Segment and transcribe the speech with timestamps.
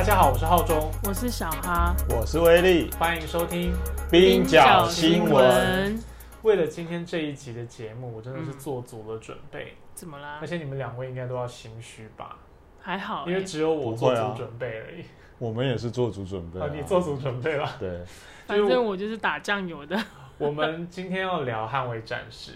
[0.00, 3.70] 大家好，我是浩中，我是小哈，我是威力，欢迎收听
[4.10, 6.02] 冰角新闻。
[6.40, 9.76] 为了今天这一集的节目，我真的是做足了准备。
[9.92, 10.46] 怎么啦而？
[10.46, 12.38] 且你们两位应该都要心虚吧？
[12.80, 15.04] 还好欸，因为只有我做足准备而已。
[15.38, 17.70] 我们也是做足准备、啊啊，，你做足准备了。
[17.78, 18.02] 对，
[18.46, 20.02] 反正我就是打酱油的。
[20.38, 22.52] 我们今天要聊《捍卫战士》，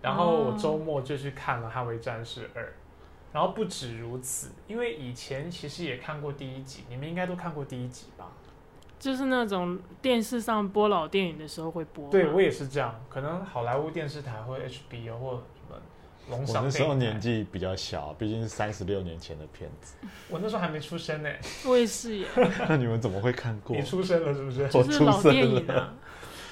[0.00, 2.62] 然后我周末就去看了《捍卫战士二》，
[3.32, 8.26] 然后不止如此，因为以前其实也看过第一集，你们应该都看过第一集吧？
[8.98, 12.10] 就是那种电视上播老电影的时候会播嘛。
[12.10, 15.76] 对我也是这样，可能好莱坞电视台或 HBO 或什么
[16.28, 19.94] 龙我翔那时候年纪比较小，毕竟是三十六年前的片子。
[20.28, 21.30] 我那时候还没出生呢。
[21.66, 22.26] 我也是耶，
[22.68, 23.82] 那 你们怎么会看过你？
[23.82, 24.64] 出生了是不是？
[24.76, 25.94] 我 就是老出生电影了啊。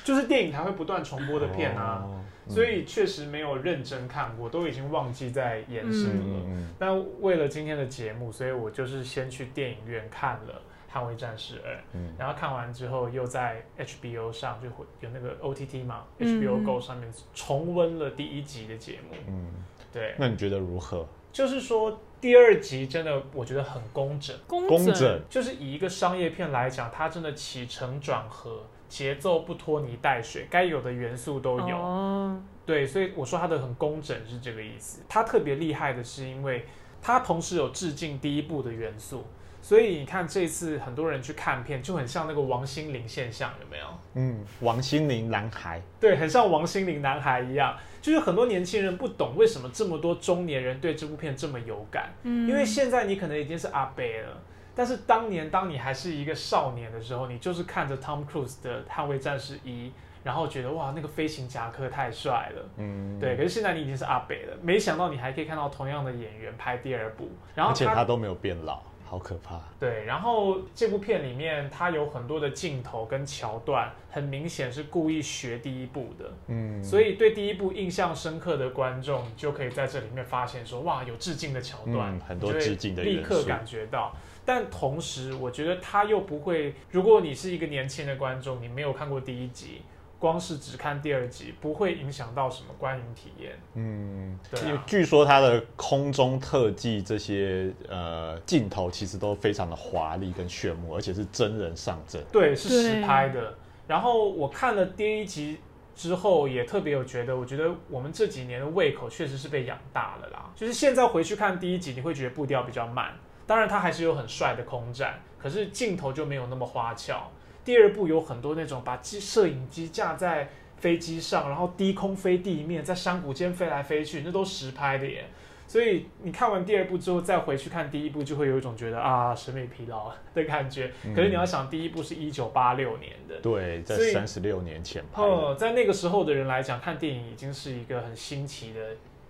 [0.02, 6.66] 就是电影台会不断重播的片啊，哦所以确实没有认真看过，都已经忘记在演什么了。
[6.78, 10.62] 那嗯为了今天的节目，所以我就是先去电影院看了
[10.94, 19.16] 《捍卫战士二》，嗯然后看完之后又在 HBO 上就会有那个 OTT 嘛、嗯 h b o Go 上面重温了第一集的节目。
[19.26, 19.52] 嗯，
[19.92, 21.06] 对，那你觉得如何？
[21.30, 28.64] 就是说第二集真的我觉得很工整，工工整，就是以一个商业片来讲，它真的起承转合。
[28.88, 31.76] 节奏不拖泥带水，该有的元素都有。
[31.76, 35.02] 哦，对，所以我说它的很工整是这个意思。
[35.08, 36.64] 它特别厉害的是，因为
[37.02, 39.26] 它同时有致敬第一部的元素，
[39.60, 43.86] 所以你看这次很多人去看片，就很像那个王心凌现象，有没有？
[44.14, 54.42] 嗯，王心凌男孩，对，很像王心凌男孩一样，就是很多年轻人不懂为什么这么多中年人对这部片这么有感，嗯，因为现在你可能已经是阿伯了。
[54.78, 59.88] 但是当年，当你还是一个少年的时候，你就是看着 Tom Cruise 的《捍卫战士一》，
[60.22, 69.60] 然后觉得哇，那个飞行夹克太帅了，嗯，对，可是现在你已经是阿北了，没想到你还可以看到同样的演员拍第二部，然后而且他都没有变老，好可怕。
[69.80, 84.14] 对，然后这部片里面它有很多的镜头跟桥段，很明显是故意学第一部的，嗯，所以对第一部印象深刻的观众就可以在这里面发现说，哇，有致敬的桥段，嗯很多致敬的立刻感觉到。
[84.48, 89.82] 但同时，我觉得他又不会，如果你是一个年轻的观众，你没有看过第一集，
[90.18, 93.52] 光是只看第二集，不会影响到什么观影体验。
[93.74, 102.24] 嗯，对据说它的空中特技这些呃镜头其实都非常的华丽跟炫目，而且是真人上阵。
[102.32, 103.54] 对，是实拍的。
[103.86, 105.58] 然后我看了第一集
[105.94, 110.50] 之后，也特别有觉得，我觉得我们这几年的胃口确实是被养大了啦。
[110.56, 113.12] 就是现在回去看第一集，你会觉得步调比较慢，
[113.48, 117.28] 当然它还是有很帅的空战，可是镜头就没有那么花俏。
[117.64, 125.24] 第二部有很多那种把机摄影机架在飞机上，然后低空飞地面，在山谷间飞来飞去，那都实拍的耶。
[125.66, 130.90] 所以你看完第二部之后，再回去看第一部，就会有一种觉得啊审美疲劳的感觉。
[131.14, 135.28] 可是你要想，第一部是一九八六年的，对，在三十六年前拍的。
[135.28, 138.80] 哦，在那个时候的人来讲，看电影已经是一个很新奇的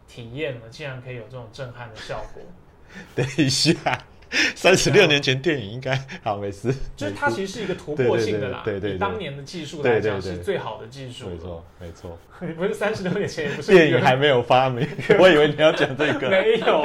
[0.06, 2.42] 体验了，竟然可以有这种震撼的效果。
[3.16, 3.74] 等一下，
[4.54, 11.28] 三十六年前电影应该 好没事，就是它其实是一个突破性的啦，对对当年的技术来讲是最好的技术。
[11.28, 12.18] 没错没错，
[12.56, 14.86] 不是三十六年前，也不是电影还没有发明，
[15.18, 16.28] 我以为你要讲这个。
[16.28, 16.84] 没有，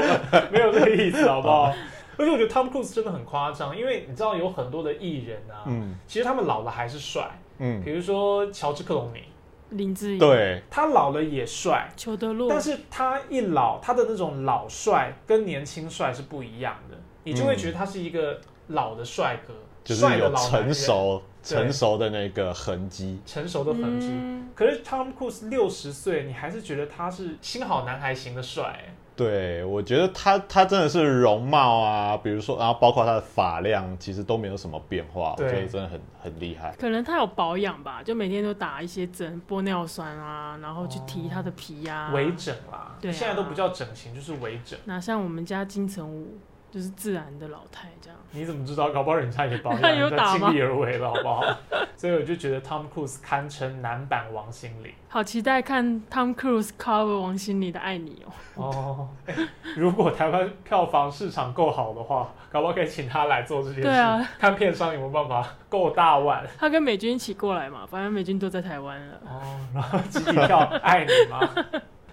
[0.52, 1.74] 没有这个意思，好不好？
[2.16, 5.96] 而且我觉得 Tom Cruise 真的很夸张，因为你知道有很多的艺人啊，嗯。
[6.08, 7.28] 其实他们老了还是帅，
[7.58, 9.24] 嗯，比如说乔治克隆尼，
[9.72, 19.54] 林志颖、对，他老了也帅，裘德洛，但是他一老，他的那种老帅跟年轻帅是不一样的，你就会觉得他是一个老的帅哥，
[19.84, 23.20] 就是帅的有老男人成熟对成熟的那个痕迹。
[23.26, 24.10] 成熟的痕迹。
[24.12, 36.76] 嗯可是 Tom Cruise 六十岁，你还是觉得他是新好男孩型的帅、欸对，我觉得他他真的是容貌啊，比如说，然后包括他的发量，其实都没有什么变化，我对觉得真的很很厉害。
[36.80, 44.78] 可能他有保养吧，就每天都打一些针，玻尿酸啊，然后去提他的皮呀、微整啦，对啊现在都不叫整形，就是微整。
[44.86, 46.38] 那像我们家金城武，
[46.74, 48.18] 就是自然的老态这样。
[48.32, 48.90] 你怎么知道？
[48.90, 51.44] 搞不好人家也保养， 他有打吗尽力而为了，好不好？
[51.96, 54.92] 所以我就觉得 Tom Cruise 堪称男版王心凌。
[55.08, 58.26] 好期待看 Tom Cruise cover 王心凌的《爱你》
[58.62, 59.08] 哦。
[59.78, 63.82] 如果台湾票房市场够好的话，搞不好可以请他来做这件事。
[63.84, 69.20] 对啊看片商有没有办法够大腕他跟美军一起过来嘛，反正美军都在台湾了。
[69.26, 71.40] 哦，然后集体票爱你吗？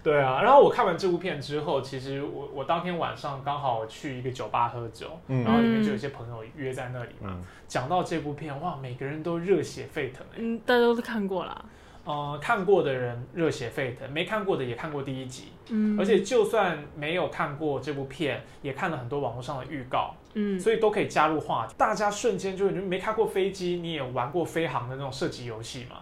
[0.02, 7.31] 对啊，然后我看完这部片之后，其实我我当天晚上刚好去一个酒吧喝酒，嗯然后里面就有一些朋友约在那里嘛。
[7.37, 10.37] 嗯，讲到这部片，哇，每个人都热血沸腾哎。
[10.38, 11.64] 嗯，大家都是看过啦。
[12.02, 21.75] 呃，看过的人热血沸腾，没看过的也看过第一集，嗯，而且就算没有看过这部片，也看了很多网络上的预告，嗯，所以都可以加入话题。
[21.76, 25.99] 大家瞬间就你没开过飞机，你也玩过飞航的那种射击游戏嘛，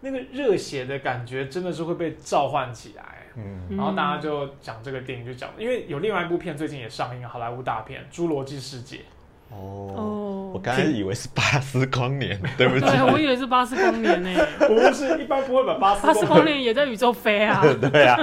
[0.00, 3.21] 那个热血的感觉真的是会被召唤起来。
[3.36, 8.96] 嗯，然后大家就讲这个电影，就讲，因为有另外一部片最近也上映，好莱坞大片《侏罗纪世界》。
[9.54, 17.62] 哦，哦，我刚才以为是巴斯光年， 对不起，对，我以为是巴斯光年呢， 不是，一般不会把巴斯巴斯光光年也在宇宙飞啊，
[17.92, 18.16] 对啊，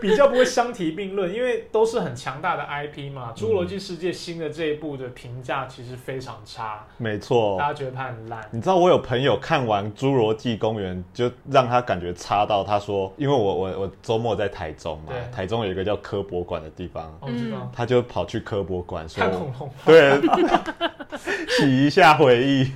[0.00, 3.32] 比较不会相提并论，因为都是很强大的 IP 嘛。
[3.34, 7.58] 侏罗纪世界》新的这一部的评价其实非常差，没错。
[7.58, 7.68] 大。
[7.68, 8.40] 家觉得它很烂。
[8.50, 20.20] 你知道我有朋友看完《侏罗纪公园》，就让他感觉差到他说，因为我我我周末在台中嘛对，台中有一个叫科博馆的地方，哦我知道，他就跑去科博馆说看，恐龙，对，
[21.48, 22.72] 洗一下回忆。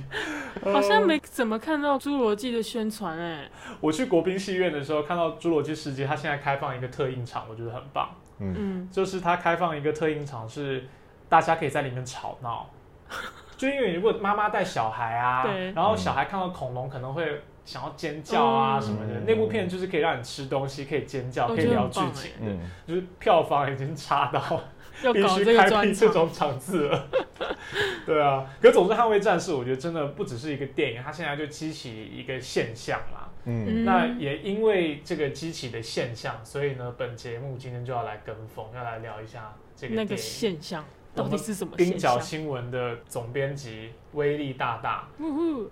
[0.63, 3.47] 好像没怎么看到侏罗纪的宣传哎，
[3.79, 8.09] 我去国宾戏院的时候看到《侏罗纪世界》，它现在开放一个特映场，我觉得很棒。
[8.39, 10.85] 嗯，嗯，就是它开放一个特映场，是
[11.29, 12.69] 大家可以在里面吵闹。
[13.55, 18.81] 就因为如果妈妈带小孩啊对，然后小孩看到恐龙可能会想要尖叫啊嗯。
[18.81, 22.31] 什么的，嗯那部片就是可以让你吃东西，可以尖叫，可以聊剧情。
[22.31, 24.61] 的，嗯，就是票房已经差到
[25.03, 27.07] 要必须搞这个专开辟这，种场次了。
[28.05, 33.29] 对啊，可总之《捍卫战士》我觉得真的不只是一个电影，它现在就激起一个现象啦。
[33.45, 40.15] 嗯，嗯那也因为这个激起的现象，所以呢，本节目今天就要来跟风，要来聊一下这个那个。
[40.17, 40.83] 现象
[41.13, 42.19] 到底是什么冰角？
[42.19, 45.07] 新闻的总编辑威力大大，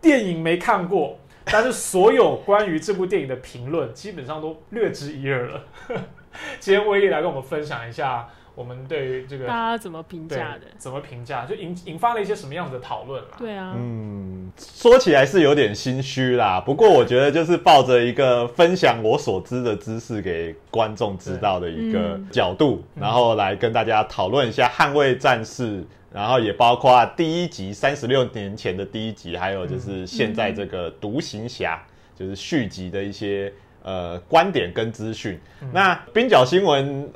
[0.01, 5.63] 电影没看过，但是所有关于这部电影的评论基本上都略知一二了。
[6.59, 10.61] 今天威力来跟我们分享一下我们对于这个大家怎么评对价的？
[10.77, 13.29] 怎么评价，就引引发了一些什么样子的讨论啦。
[13.37, 25.81] 对啊，嗯，说起来是有点心虚啦，不过我觉得就是抱着一个分享我所知的知识给观众知道的一个嗯角度，嗯然后来跟大家讨论一下《捍卫战士》，
[26.13, 31.83] 然后也包括第一集三十六年前的第一集，还有就是现在这个《独行侠》
[32.19, 33.51] 就是续集的一些。
[33.85, 35.39] 呃，观点跟资讯，
[35.71, 37.07] 那冰角新闻，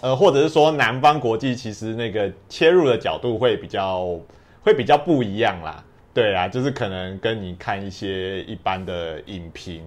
[0.00, 4.18] 呃，或者是说南方国际，其实那个切入的角度会比较
[4.62, 5.84] 会比较不一样啦。
[6.14, 9.82] 对啊，就是可能跟你看一些一般的影评，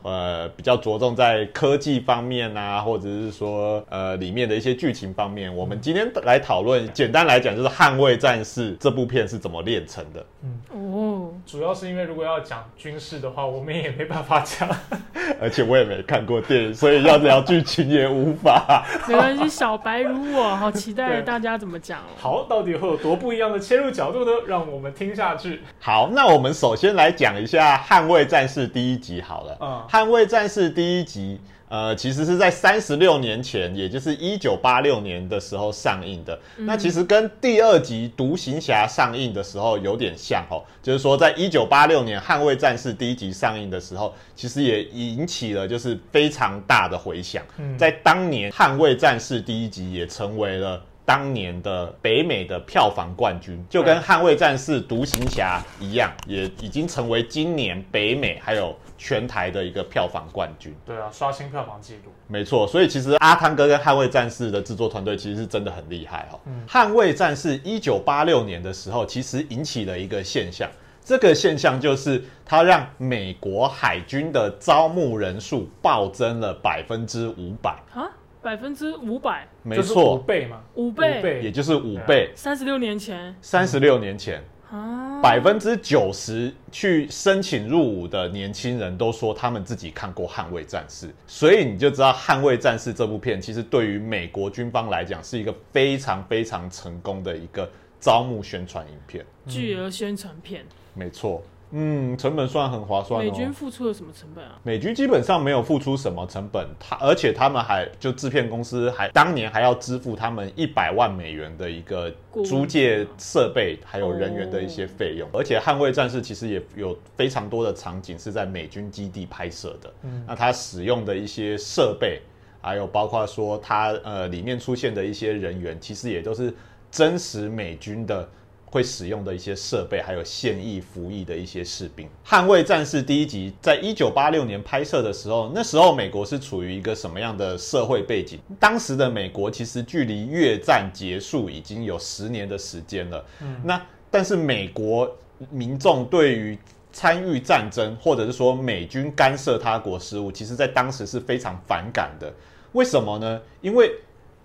[0.00, 5.54] 呃，比较着重在科技方面啊，或者是说呃里面的一些剧情方面。
[5.54, 10.24] 我们今天来讨论，简单来讲就是《捍卫战士》这部片是怎么炼成的。
[10.72, 14.68] 哦，主要是因为如果要讲军事的话，我们也没办法讲。
[15.40, 18.84] 而且我也没看过电影，所以要聊剧情也无法。
[19.08, 22.10] 没关系，小白如我，好期待大家怎么讲哦。
[22.16, 24.30] 好，到底会有多不一样的切入角度呢？
[24.46, 25.60] 让我们听下去。
[25.80, 29.56] 好，那我们首先来讲一下《捍卫战士》第一集好了。
[29.60, 31.40] 嗯捍卫战士》第一集，
[31.72, 36.38] 呃，其实是在三十六年前，也就是一九八六年的时候上映的。
[36.58, 47.42] 那其实跟第二集《独行侠》上映的时候有点像哦，就是说，在一九八六年《捍卫战士》第一集上映的时候，其实也引起了就是非常大的回响。
[47.56, 50.78] 嗯在当年，《捍卫战士》第一集也成为了。
[51.04, 60.74] 当年的北美的票房冠军，就跟《捍卫战士》《独行侠》一样，也已经成为今年北美还有全台的一个票房冠军。
[60.86, 62.12] 对啊，刷新票房纪录。
[62.28, 66.40] 没错，所以其实阿汤哥跟《捍卫战士》的制作团队其实是真的很厉害哦。
[66.46, 70.70] 嗯捍卫战士》一九八六年的时候，其实引起了一个现象，
[71.04, 77.70] 这个现象就是它让美国海军的招募人数暴增了百分之五百。
[77.92, 78.08] 啊，
[78.42, 80.16] 百分之五百，没错。
[80.16, 82.32] 五倍嘛，五倍，也就是五倍。
[82.34, 83.34] 三十六年前。
[83.40, 97.70] 三十六年前，啊，百分之九十去申请入伍的年轻人都说他们自己看过《捍卫战士》，所以你就知道《捍卫战士》这部片其实对于美国军方来讲是一个非常非常成功的一个
[98.00, 99.24] 招募宣传影片。
[99.46, 101.42] 巨额宣传片，没错，
[101.74, 103.24] 嗯，成本算很划算哦。
[103.24, 104.58] 美军付出了什么成本啊？
[104.62, 112.12] 美军基本上没有付出什么成本，他而且他们还就制片公司还当年还要支付他们一百万美元的一个
[112.44, 122.20] 租借设备还有人员的一些费用，而且《捍卫战士》其实也有非常多的场景是在美军基地拍摄的，嗯那他使用的一些设备，
[122.60, 126.54] 还有包括说他呃里面出现的一些人员，其实也都是
[126.90, 128.28] 真实美军的。
[128.72, 132.08] 会使用的一些设备，还有现役服役的一些士兵。
[132.26, 138.38] 《捍卫战士》第一集在一九八六年拍摄的时候，那时候美国是处于一个什么样的社会背景？
[138.58, 143.22] 当时的美国其实距离越战结束已经有十年的时间了。
[143.42, 143.78] 嗯那
[144.10, 145.10] 但是美国
[145.50, 146.58] 民众对于
[146.92, 152.32] 参与战争，或者是说美军干涉他国事务，其实在当时是非常反感的。
[152.72, 153.38] 为什么呢？
[153.60, 153.92] 因为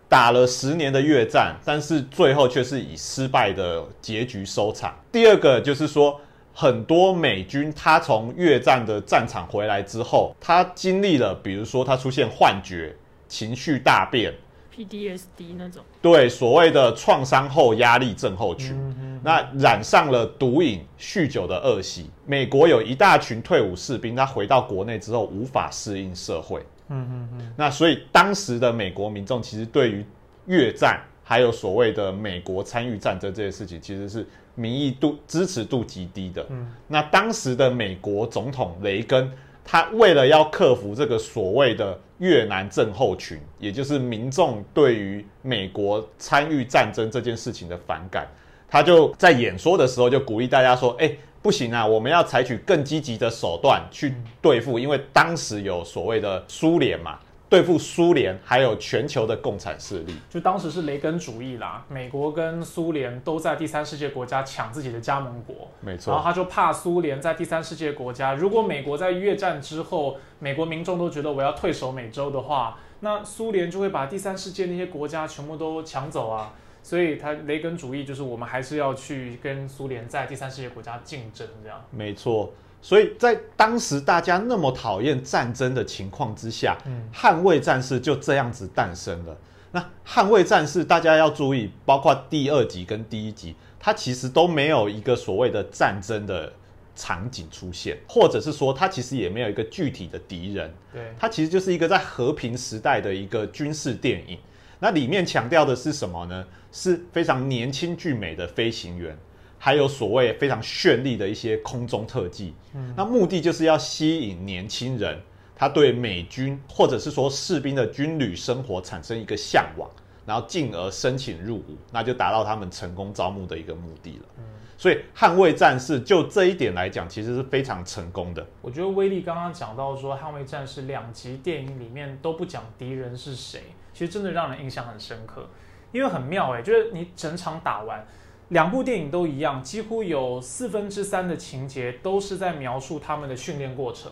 [0.10, 4.96] 打了十年的越战，但是最后却是以失败的结局收场。
[5.12, 6.20] 第二个就是说，
[6.54, 12.96] 很多美军他从越战的战场回来之后，他经历了，比如说他出现幻觉、
[13.28, 14.34] 情绪大变。
[14.74, 22.12] PDSD 那种，对所谓的创伤后压力症候群，那染上了毒瘾、酗酒的恶习。
[22.28, 26.62] 美国有一大群退伍士兵，他回到国内之后无法适应社会。
[26.90, 27.54] 嗯嗯嗯。
[27.56, 30.06] 那所以当时的美国民众其实对于
[30.46, 34.26] 越战还有所谓的美国参与战争这些事情，其实是
[34.56, 36.46] 民意度支持度极低的。
[36.50, 36.72] 嗯。
[36.88, 39.32] 那当时的美国总统雷根。
[39.70, 48.26] 他为了要克服这个所谓的越南症候群，也就是民众对于美国参与战争这件事情的反感，
[48.70, 51.12] 他就在演说的时候就鼓励大家说：“哎，
[51.48, 57.18] 不行啊，我们要采取更积极的手段去对付，因为当时有所谓的苏联嘛。”
[57.50, 61.86] 对付苏联，还有全球的共产势力，就当时是雷根主义啦。
[61.88, 66.12] 美国跟苏联都在第三世界国家抢自己的加盟国，没错。
[66.12, 76.54] 然后他就怕苏联在第三世界国家，如果美国在越战之后，美国民众都觉得我要退守美洲的话，那苏联就会把第三世界那些国家全部都抢走啊。
[76.88, 81.84] 所以他雷根主义就是我们还是要去跟苏联在第三世界国家竞争，这样。
[81.92, 82.54] 没错。
[82.82, 86.78] 所以在当时大家那么讨厌战争的情况之下，
[87.14, 89.38] 捍卫战士就这样子诞生了。
[89.74, 96.54] 那捍卫战士，大家要注意，包括第二集跟第一集，它其实都没有一个所谓的战争的
[96.96, 100.74] 场景出现，或者是说，它其实也没有一个具体的敌人。
[100.94, 104.40] 对，它其实就是一个在和平时代的一个军事电影。
[104.80, 106.46] 那里面强调的是什么呢？
[106.72, 109.18] 是非常年轻俊美的飞行员。
[109.60, 115.20] 还有所谓非常绚丽的一些空中特技，嗯，那目的就是要吸引年轻人，
[115.56, 119.90] 他对美军或者是说士兵的军旅生活产生一个向往，
[120.28, 124.26] 然后进而申请入伍，那就达到他们成功招募的一个目的了。
[124.38, 124.44] 嗯，
[124.78, 128.46] 所以捍卫战士就这一点来讲，其实是非常成功的。
[128.62, 133.64] 我觉得威力刚刚讲到说，捍卫战士两集电影里面都不讲敌人是谁，
[133.98, 135.50] 其实真的让人印象很深刻，
[135.92, 138.06] 因为很妙哎，就是你整场打完。
[138.50, 144.12] 两部电影都一样，几乎有四分之三的情节都是在描述他们的训练过程，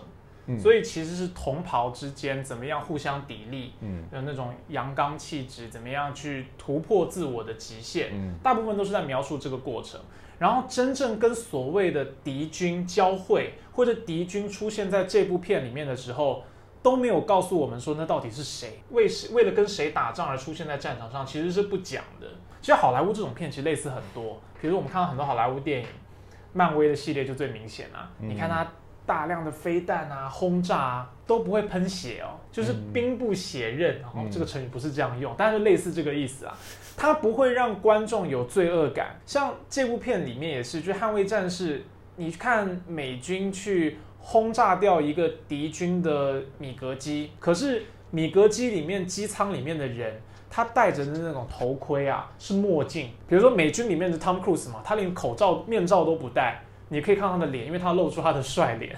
[0.59, 10.01] 所以其实是同袍之间怎么样互相砥砺，嗯，有那种阳刚气质，怎么样去突破自我的极限，嗯，大部分都是在描述这个过程。
[10.39, 16.43] 然后真正跟所谓的敌军交汇，或者敌军出现在这部片里面的时候，
[16.85, 22.27] 都没有告诉我们说那到底是谁，为谁为了跟谁打仗而出现在战场上，其实是不讲的。
[22.61, 25.87] 其实好莱坞这种片其实类似很多，比如我们看到很多好莱坞电影，
[26.53, 28.11] 漫威的系列就最明显啊。
[28.19, 28.67] 你看它
[29.03, 33.99] 大量的飞弹啊、轰炸啊都不会喷血哦，就是兵不血刃。
[34.03, 36.55] 哦，这个成语不是这样用，但是类似这个意思啊。
[36.95, 39.19] 它不会让观众有罪恶感。
[39.25, 41.83] 像这部片里面也是，就捍卫战士，
[42.15, 50.19] 你看美军去轰炸掉一个敌军的米格机，可是米格机里面机舱里面的人。
[50.49, 53.09] 他戴着的那种头盔啊，是墨镜。
[53.27, 58.95] 比如说美军里面的 Tom Cruise 嘛，他连口罩、面罩都不戴，你可以看他的脸，因为他露出他的帅脸。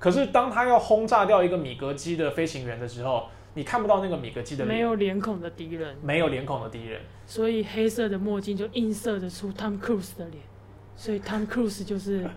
[0.00, 10.42] 可是当他要轰炸掉一个米格机的飞行员的时候，你看不到那个米格机的没有脸孔的敌人，没有脸孔的敌人，所以黑色的墨镜就映射着出 Tom Cruise 的脸，
[10.96, 12.28] 所以 Tom Cruise 就是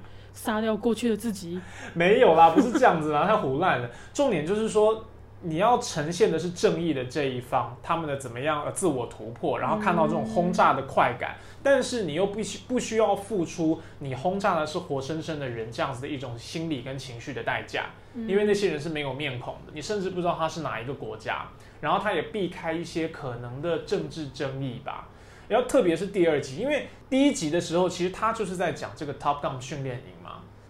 [0.43, 1.59] 杀掉过去的自己。
[1.93, 3.89] 没有啦，不是这样子啦，他胡乱了。
[4.13, 5.05] 重点就是说。
[5.41, 17.85] 你要呈现的是正义的这一方，他们的怎么样呃自我突破，然后看到这种轰炸的快感，但是你又不需不需要付出你轰炸的是活生生的人这样子的一种心理跟情绪的代价，
[18.27, 21.47] 因为那些人是没有面孔的，你甚至不知道他是哪一个国家，
[21.79, 25.07] 然后他也避开一些可能的政治争议吧，
[25.47, 30.18] 然后特别是第二集，因为第一集的时候其实他就是在讲这个 Top Gun 训练营。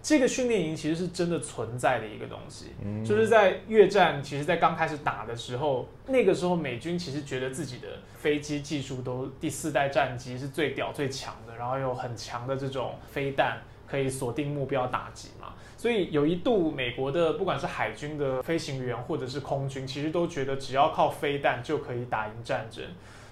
[0.10, 22.84] 这个训练营其实是真的存在的一个东西，嗯就是在越战，其实，在刚开始打的时候，那个时候美军其实觉得自己的飞机技术都第四代战机是最屌最强的，然后有很强的这种飞弹可以锁定目标打击嘛，所以有一度美国的不管是海军的飞行员或者是空军，其实都觉得只要靠飞弹就可以打赢战争。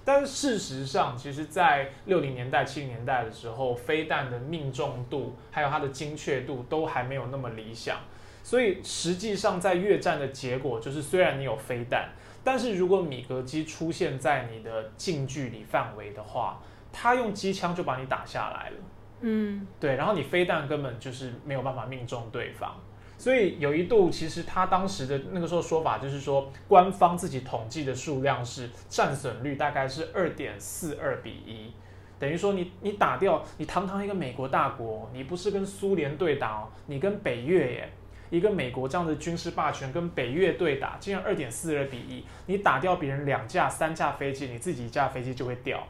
[0.08, 7.98] 但是事实上，其实，在六零年代、七零年代的时候，飞弹的命中度还有它的精确度都还没有那么理想。
[8.42, 12.08] 所以，实际上在越战的结果就是，虽然你有飞弹，
[12.42, 16.58] 但是如果米格机出现在你的近距离范围的话，
[16.90, 18.76] 它用机枪就把你打下来了。
[19.20, 22.74] 嗯，对，然后你飞弹根本就是没有办法命中对方，
[23.18, 31.72] 所以有一度其实他当时的那个时候说法就是说，官方自己统计的数量是战损率大概是二点四二比一，
[32.18, 37.92] 等于说你你打掉你堂堂一个美国大国，你不是跟苏联对打哦，你跟北越耶。
[38.30, 45.82] 一个美国这样的军事霸权跟北越对打，竟然二点四二比一，你打掉别人两架、三架飞机，你自己一架飞机就会掉。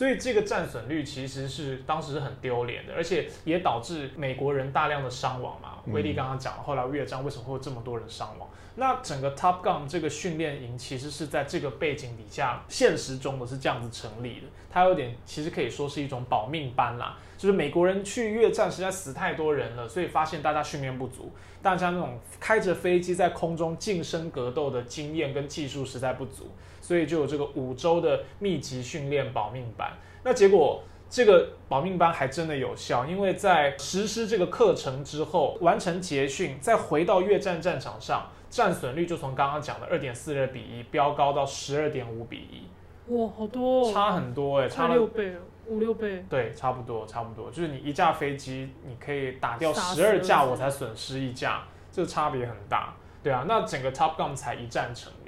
[0.00, 5.74] 所以这个战损率其实是当时是很丢脸的，而且也导致美国人大量的伤亡嘛。
[5.88, 8.48] 威力刚刚讲了，后来越战为什么会有这么多人伤亡？
[8.76, 14.46] 那整个 Top Gun 这个训练营其实是在这个背景底下，现实中的是这样子成立的。
[14.70, 21.30] 它有点其实可以说是一种保命班啦，就是美国人去越战实在死太多人了，所以发现大家训练不足，
[21.60, 26.48] 大家那种开着飞机在空中近身格斗的经验跟技术实在不足，
[26.90, 29.92] 所以就有这个五周的密集训练保命班。
[30.24, 45.32] 那结果这个保命班还真的有效，因为在实施这个课程之后，完成结训，再回到越战战场上，战损率就从刚刚讲的二点四二比一飙高到十二点五比一，哇，好多、哦，差很多哎、差差了六倍，
[45.66, 46.24] 五六倍。
[46.28, 55.19] 对，差不多，差不多，就是你一架飞机，你可以打掉十二架，我才损失一架，这个差别很大，对啊，那整个 Top Gun 才一战成名，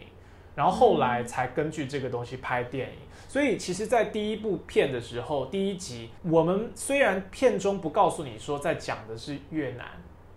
[0.54, 2.96] 然后后来才根据这个东西拍电影，
[3.28, 9.86] 所以其实，在第一部片的时候，第一集我们虽然片中不告诉你说在讲的是越南，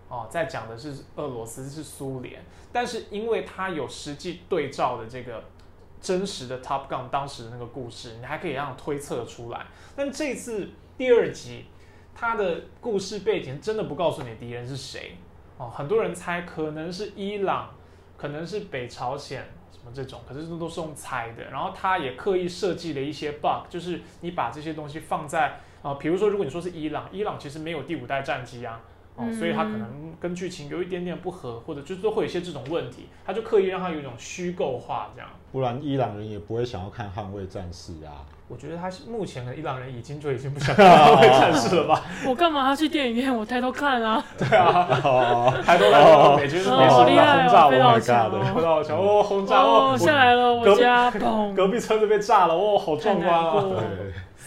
[0.08, 5.44] 哦，在讲的是俄罗斯是苏联，但是因为它有实际对照的这个
[6.00, 9.66] 真实的 Top Gun 当时的那个故事，你还可以让推测出来。
[9.96, 11.66] 但这次第二集，
[12.14, 15.18] 它的故事背景真的不告诉你敌人是谁
[15.58, 17.70] 哦，很多人猜可能是伊朗，
[18.16, 19.46] 可能是北朝鲜
[19.94, 21.44] 这种，可是这都是用猜的。
[21.52, 28.82] 然后他也刻意设计了一些 bug，就是你把这些东西放在啊、比如说如果你说是伊朗，伊朗其实没有第五代战机啊。
[29.16, 35.30] 哦，嗯所以他可能跟剧情有一点点不合，或者就是都会有一些这种问题，他就刻意让他有一种虚构化这样。
[35.52, 38.26] 不然伊朗人也不会想要看《捍卫战士》啊。
[38.48, 42.00] 我觉得他是目前的伊朗人已经就已经不想 看捍卫战士了吧？
[42.28, 43.36] 我干嘛要去电影院？
[43.36, 48.62] 我抬头看啊， 对啊，哦，抬头来看美军美好厉军轰炸我，好强，Oh my 轰哦！
[48.62, 53.64] 炸好强哦，轰炸哦，哦，下来了，我家砰，隔壁车子被炸了，哦，好壮观啊！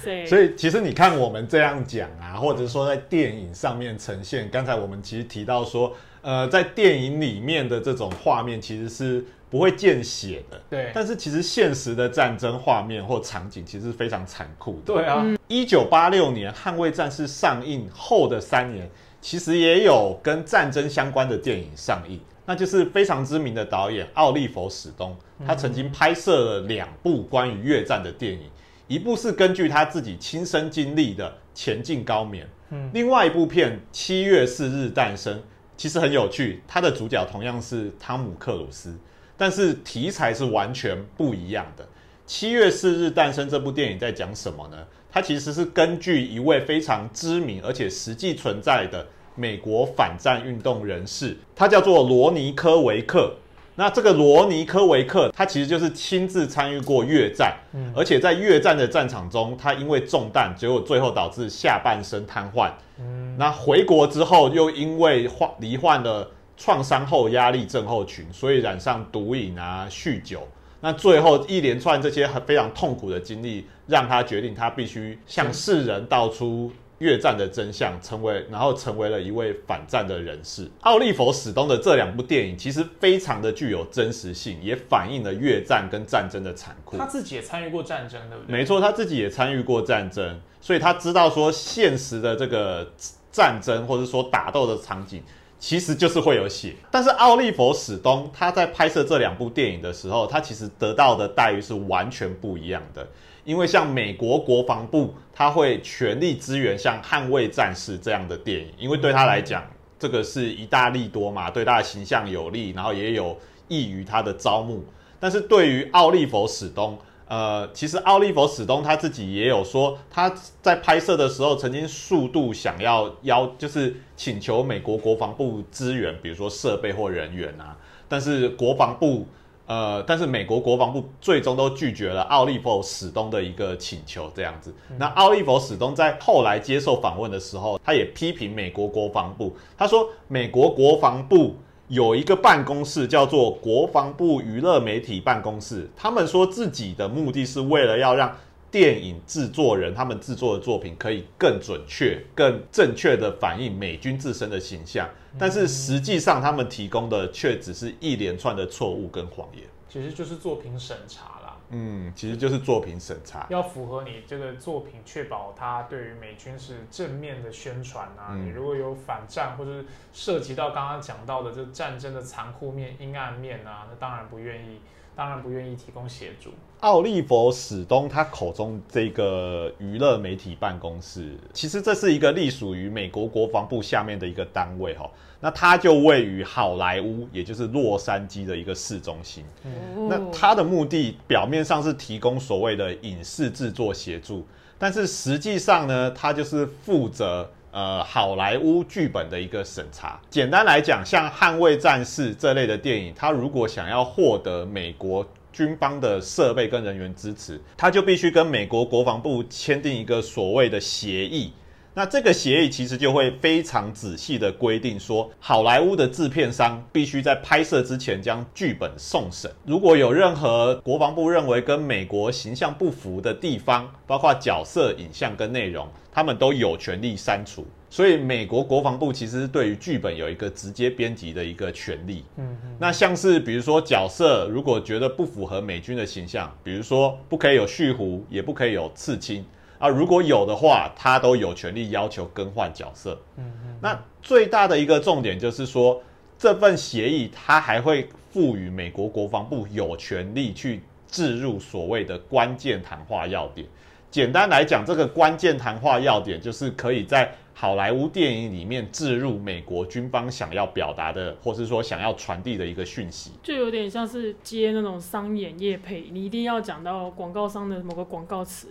[0.02, 0.26] 谁？
[0.26, 14.94] 所以其实你看我们这样讲啊，或者说在电影上面呈现，刚才我们其实提到说，呃，在电影里面的这种画面其实是不会见血的，对但是其实现实的战争画面或场景其实是非常残酷的。
[14.94, 18.88] 对啊，一九八六年《捍卫战士》上映后的三年，
[19.20, 28.42] 其实也有跟战争相关的电影上映，那就是非常知名的导演奥利弗·史东，他曾经拍摄了两部关于越战的电影，
[28.88, 35.36] 一部是根据他自己亲身经历的《前进高棉》，嗯另外一部片《七月四日诞生》
[35.76, 38.96] 其实很有趣，它的主角同样是汤姆·克鲁斯，
[39.36, 41.84] 但是题材是完全不一样的。
[42.26, 44.78] 《七月四日诞生》这部电影在讲什么呢？
[45.10, 53.34] 它其实是根据一位非常知名而且实际存在的美国反战运动人士，他叫做罗尼科维克。
[53.78, 62.72] 那这个罗尼科维克，他其实就是亲自参与过越战，嗯而且在越战的战场中，他因为中弹，结果最后导致下半身瘫痪。
[62.98, 70.48] 嗯，那回国之后，又因为患罹患了创伤后压力症候群，所以染上毒瘾啊、酗酒。
[70.80, 80.68] 那最后一连串这些很非常痛苦的经历，让他决定他必须向世人道出越战的真相，成为然后成为了一位反战的人士。
[80.80, 86.96] 奥利弗·史东的这两部电影其实非常的具有真实性，也反映了越战跟战争的残酷。
[86.98, 88.52] 他自己也参与过战争，对不对？
[88.52, 92.90] 没错，他自己也参与过战争，所以他知道说现实的这个
[93.30, 95.22] 战争或者说打斗的场景，
[95.60, 96.74] 其实就是会有血。
[96.90, 103.06] 但是奥利弗·史东他在拍摄这两部电影的时候，他其实得到的待遇是完全不一样的。
[103.44, 109.62] 因为像美国国防部，他会全力支援像《捍卫战士》这样的电影，因为对他来讲，
[109.96, 114.84] 这个是一大利多嘛，对他的形象有利，然后也有益于他的招募。
[115.20, 116.98] 但是对于奥利弗·史东，
[117.28, 120.28] 呃，其实奥利弗·史东他自己也有说，他
[120.60, 127.76] 在拍摄的时候曾经数度想要邀，就是请求美国国防部支援，比如说设备或人员啊，
[128.08, 129.28] 但是国防部。
[129.68, 134.74] 呃，但是美国国防部最终都拒绝了奥利弗·史东的一个请求，这样子。
[134.96, 141.54] 那奥利弗·史东在后来接受访问的时候，他也批评美国国防部，他说美国国防部
[141.88, 148.34] 有一个办公室叫做国防部娱乐媒体办公室，他们说自己的目的是为了要让
[148.70, 159.64] 电影制作人他们制作的作品可以更准确、更正确的反映美军自身的形象，但是实际上他们提供的却只是一连串的错误跟谎言。
[159.88, 163.46] 其实就是作品审查啦，嗯，其实就是作品审查。
[163.48, 168.32] 要符合你这个作品，确保它对于美军是正面的宣传啊。
[168.32, 174.78] 嗯你如果有反战或者是涉及到刚刚讲到的这战争的残酷面、阴暗面啊，那当然不愿意，
[175.18, 176.50] 当然不愿意提供协助。
[176.78, 185.10] 奥利弗·史东他口中这个娱乐媒体办公室，其实这是一个隶属于美国国防部下面的一个单位哈。
[185.40, 189.44] 那它就位于好莱坞，也就是洛杉矶的一个市中心。
[189.64, 194.46] 哦那它的目的表面上是提供所谓的影视制作协助，
[194.78, 200.20] 但是实际上呢，它就是负责呃好莱坞剧本的一个审查。
[200.30, 211.52] 简单来讲，像《捍卫战士》这类的电影，它如果想要获得美国军方的设备跟人员支持，它就必须跟美国国防部签订一个所谓的协议。
[211.94, 227.66] 那这个协议其实就会非常仔细的规定说，好莱坞的制片商必须在拍摄之前将剧本送审，如果有任何国防部认为跟美国形象不符的地方，包括角色、影像跟内容，他们都有权利删除。
[227.90, 232.22] 所以，美国国防部其实是对于剧本有一个直接编辑的一个权利。
[232.36, 239.42] 嗯嗯，那像是比如说角色如果觉得不符合美军的形象，比如说不可以有蓄胡，也不可以有刺青
[239.78, 243.20] 啊，如果有的话，他都有权利要求更换角色。
[243.36, 246.02] 嗯嗯，那最大的一个重点就是说，
[246.36, 253.66] 这份协议它还会赋予美国国防部有权利去置入所谓的关键谈话要点。
[254.10, 263.32] 简单来讲，这个关键谈话要点就是可以在好莱坞电影里面置入美国军方想要表达的，或是说想要传递的一个讯息。
[263.42, 268.68] 就有点像是接那种商演业配，你一定要讲到广告商的某个广告词。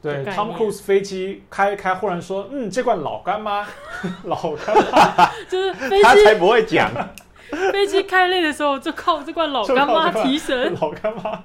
[0.00, 3.66] 对，Tom Cruise 飞机开一开，忽然说，嗯，这罐老干妈，
[4.24, 6.90] 老干妈， 就是飞他才不会讲，
[7.72, 10.74] 飞机开累的时候，就靠这罐老干妈提神。
[10.80, 11.42] 老干妈。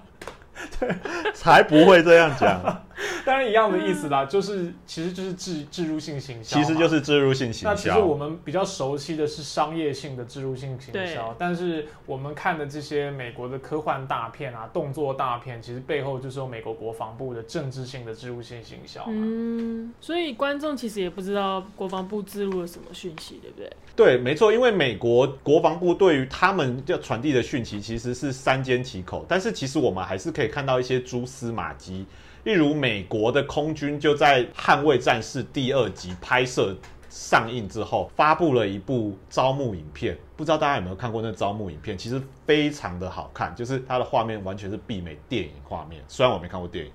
[0.79, 0.89] 对
[1.33, 2.57] 才不会这样讲。
[3.25, 8.15] 当然一样的意思啦，就是其实就是置置入性行销，其实就是植入性行那其实我销。
[8.15, 19.03] 们比较熟悉的是商业性的植入性行对销，但是我们看的这些美国的科幻大片啊、动作大片，其实背后就是有美国国防部的政治性的植入性行销。
[19.07, 23.69] 嗯，所以观众其实也不知道国防部置入了什么讯息，对不对？
[23.95, 32.05] 对，没错，因为美国国防部对于他们要传递的讯息其实是三缄其口，但是其实我们还是可以看到一些蛛丝马迹，
[32.43, 36.75] 例如美国的空军就在《捍卫战士》第二集拍摄
[37.09, 41.97] 上映之后，发布了一部招募影片，不知道大家有没有看过那招募影片？
[41.97, 46.91] 其实非常的好看，就是它的画面完全是媲美电影画面，虽然我没看过电影。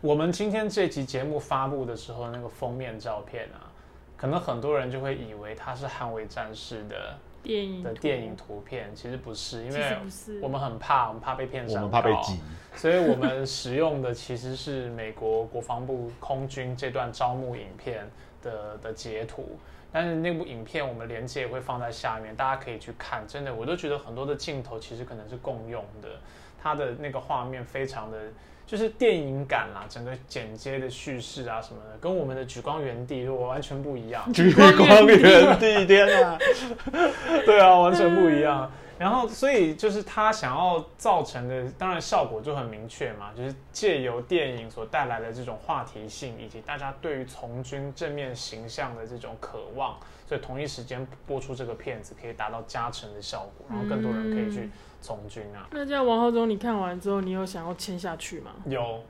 [0.00, 3.70] 我们今天这期节目发布的时候，那个封面照片啊，
[4.16, 9.96] 可能很多人就会以为它是《捍卫战士》的电影的电影图片，其实不是，因其为
[10.40, 12.40] 我们很怕，我们怕被骗我们怕被挤，
[12.76, 18.08] 所以我们使用的其实是美国国防部空军这段招募影片
[18.42, 19.58] 的的截图。
[19.94, 23.26] 但是那部影片我们连接也会放在下面，大家可以去看。
[23.28, 26.08] 真的，我都觉得很多的镜头其实可能是共用的，
[26.62, 28.18] 它的那个画面非常的
[28.72, 34.32] 就是电影感啦，整个剪接的叙事啊什么的，跟我们的举光原地如果完全不一样。
[34.32, 36.38] 举光原地，天啊！
[37.44, 38.72] 对啊，完全不一样。
[38.98, 54.70] 然后，所以就是他想要造成的，当然效果就很明确嘛，就是借由电影所带来的这种话题性，以及大家对于从军正面形象的这种渴望，所以同一时间播出这个片子，可以达到加成的效果，然后更多人可以去
[55.02, 55.68] 从军啊。
[55.72, 58.52] 那这样王浩中，你看完之后，你有想要签下去吗？
[58.64, 59.00] 有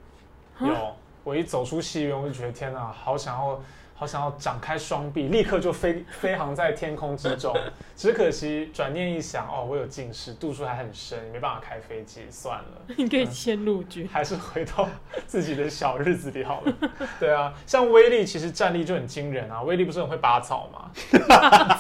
[0.58, 3.62] 有，我一走出戏院，我就觉得天哪，好想要。
[3.94, 7.56] 好想要展开双臂，立刻就飞 飞航在天空之中。
[7.94, 14.08] 只可惜转念一想，哦，我有近视，度数还很深，没办法开飞机，算了，你可以签陆军。
[14.08, 14.88] 还是回到
[15.24, 16.74] 自己的小日子里好了。
[17.20, 20.90] 对啊，像威力其实战力就很惊人啊，威力不是很会拔草吗？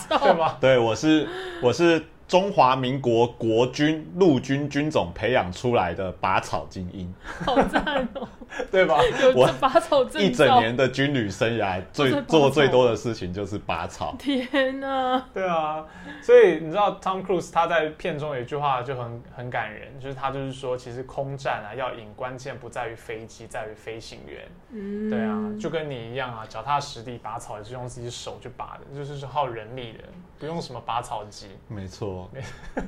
[0.08, 0.56] 对吗？
[0.60, 1.28] 对，我是
[1.60, 7.12] 我是中华民国国军陆军军种培养出来的拔草精英，
[7.44, 8.26] 好赞哦！
[8.70, 8.96] 对吧？
[9.34, 14.14] 我有拔草一整年的军旅生涯最做最多的事情就是拔草。
[14.18, 15.22] 天哪！
[15.34, 15.84] 对啊，
[16.22, 24.48] 所以你知道 Tom Cruise 他在片中有一句话就很很感人，就是他就是说，其实空战啊要赢，关键不在于飞机，在于飞行员。
[24.70, 30.04] 嗯，对啊，就跟你一样啊，脚踏实地拔草也是用自己手去拔的，就是是耗人力的，
[30.38, 31.48] 不用什么拔草机。
[31.68, 32.21] 没错，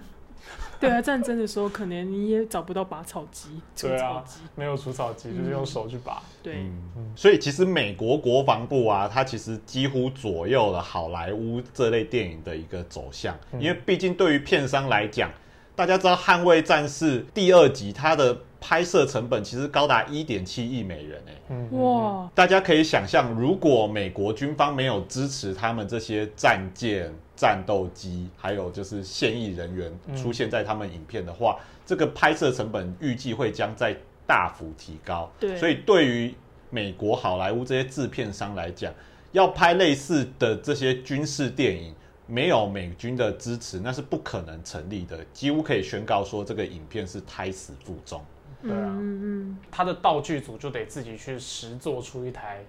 [0.81, 6.21] 对啊，战争的时候可能你也找不到拔草机、除草机，没有除草机，就是用手去拔。
[6.43, 13.63] 对，嗯，所以其实美国国防部啊，它其实几乎左右了好莱坞这类电影的一个走向，嗯。
[13.63, 15.31] 因为毕竟对于片商来讲，
[15.75, 21.23] 大家知道《捍卫战士》第二集它的拍摄成本其实高达一点七亿美元
[21.71, 35.31] 哇，大家可以想象，如果美国军方没有支持他们这些战舰、战斗机，还有就是现役人员嗯出现在他们影片的话，这个拍摄成本预计会将在大幅提高。
[35.39, 36.35] 对所以对于
[36.71, 38.93] 美国好莱坞这些制片商来讲，
[39.33, 41.95] 要拍类似的这些军事电影。
[42.27, 45.23] 没有美军的支持，那是不可能成立的。
[45.35, 48.19] 几乎可以宣告说，这个影片是胎死腹中。
[48.63, 49.21] 对啊嗯
[49.51, 52.65] 嗯他的道具组就得自己去实做出一台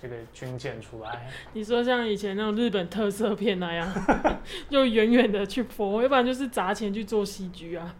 [0.00, 1.10] 这个军舰出来。
[1.26, 3.88] 嗯， 你说像以前那种日本特色片那样，
[4.70, 7.94] 又远远的去播，要不然就是砸钱去做 CG 啊，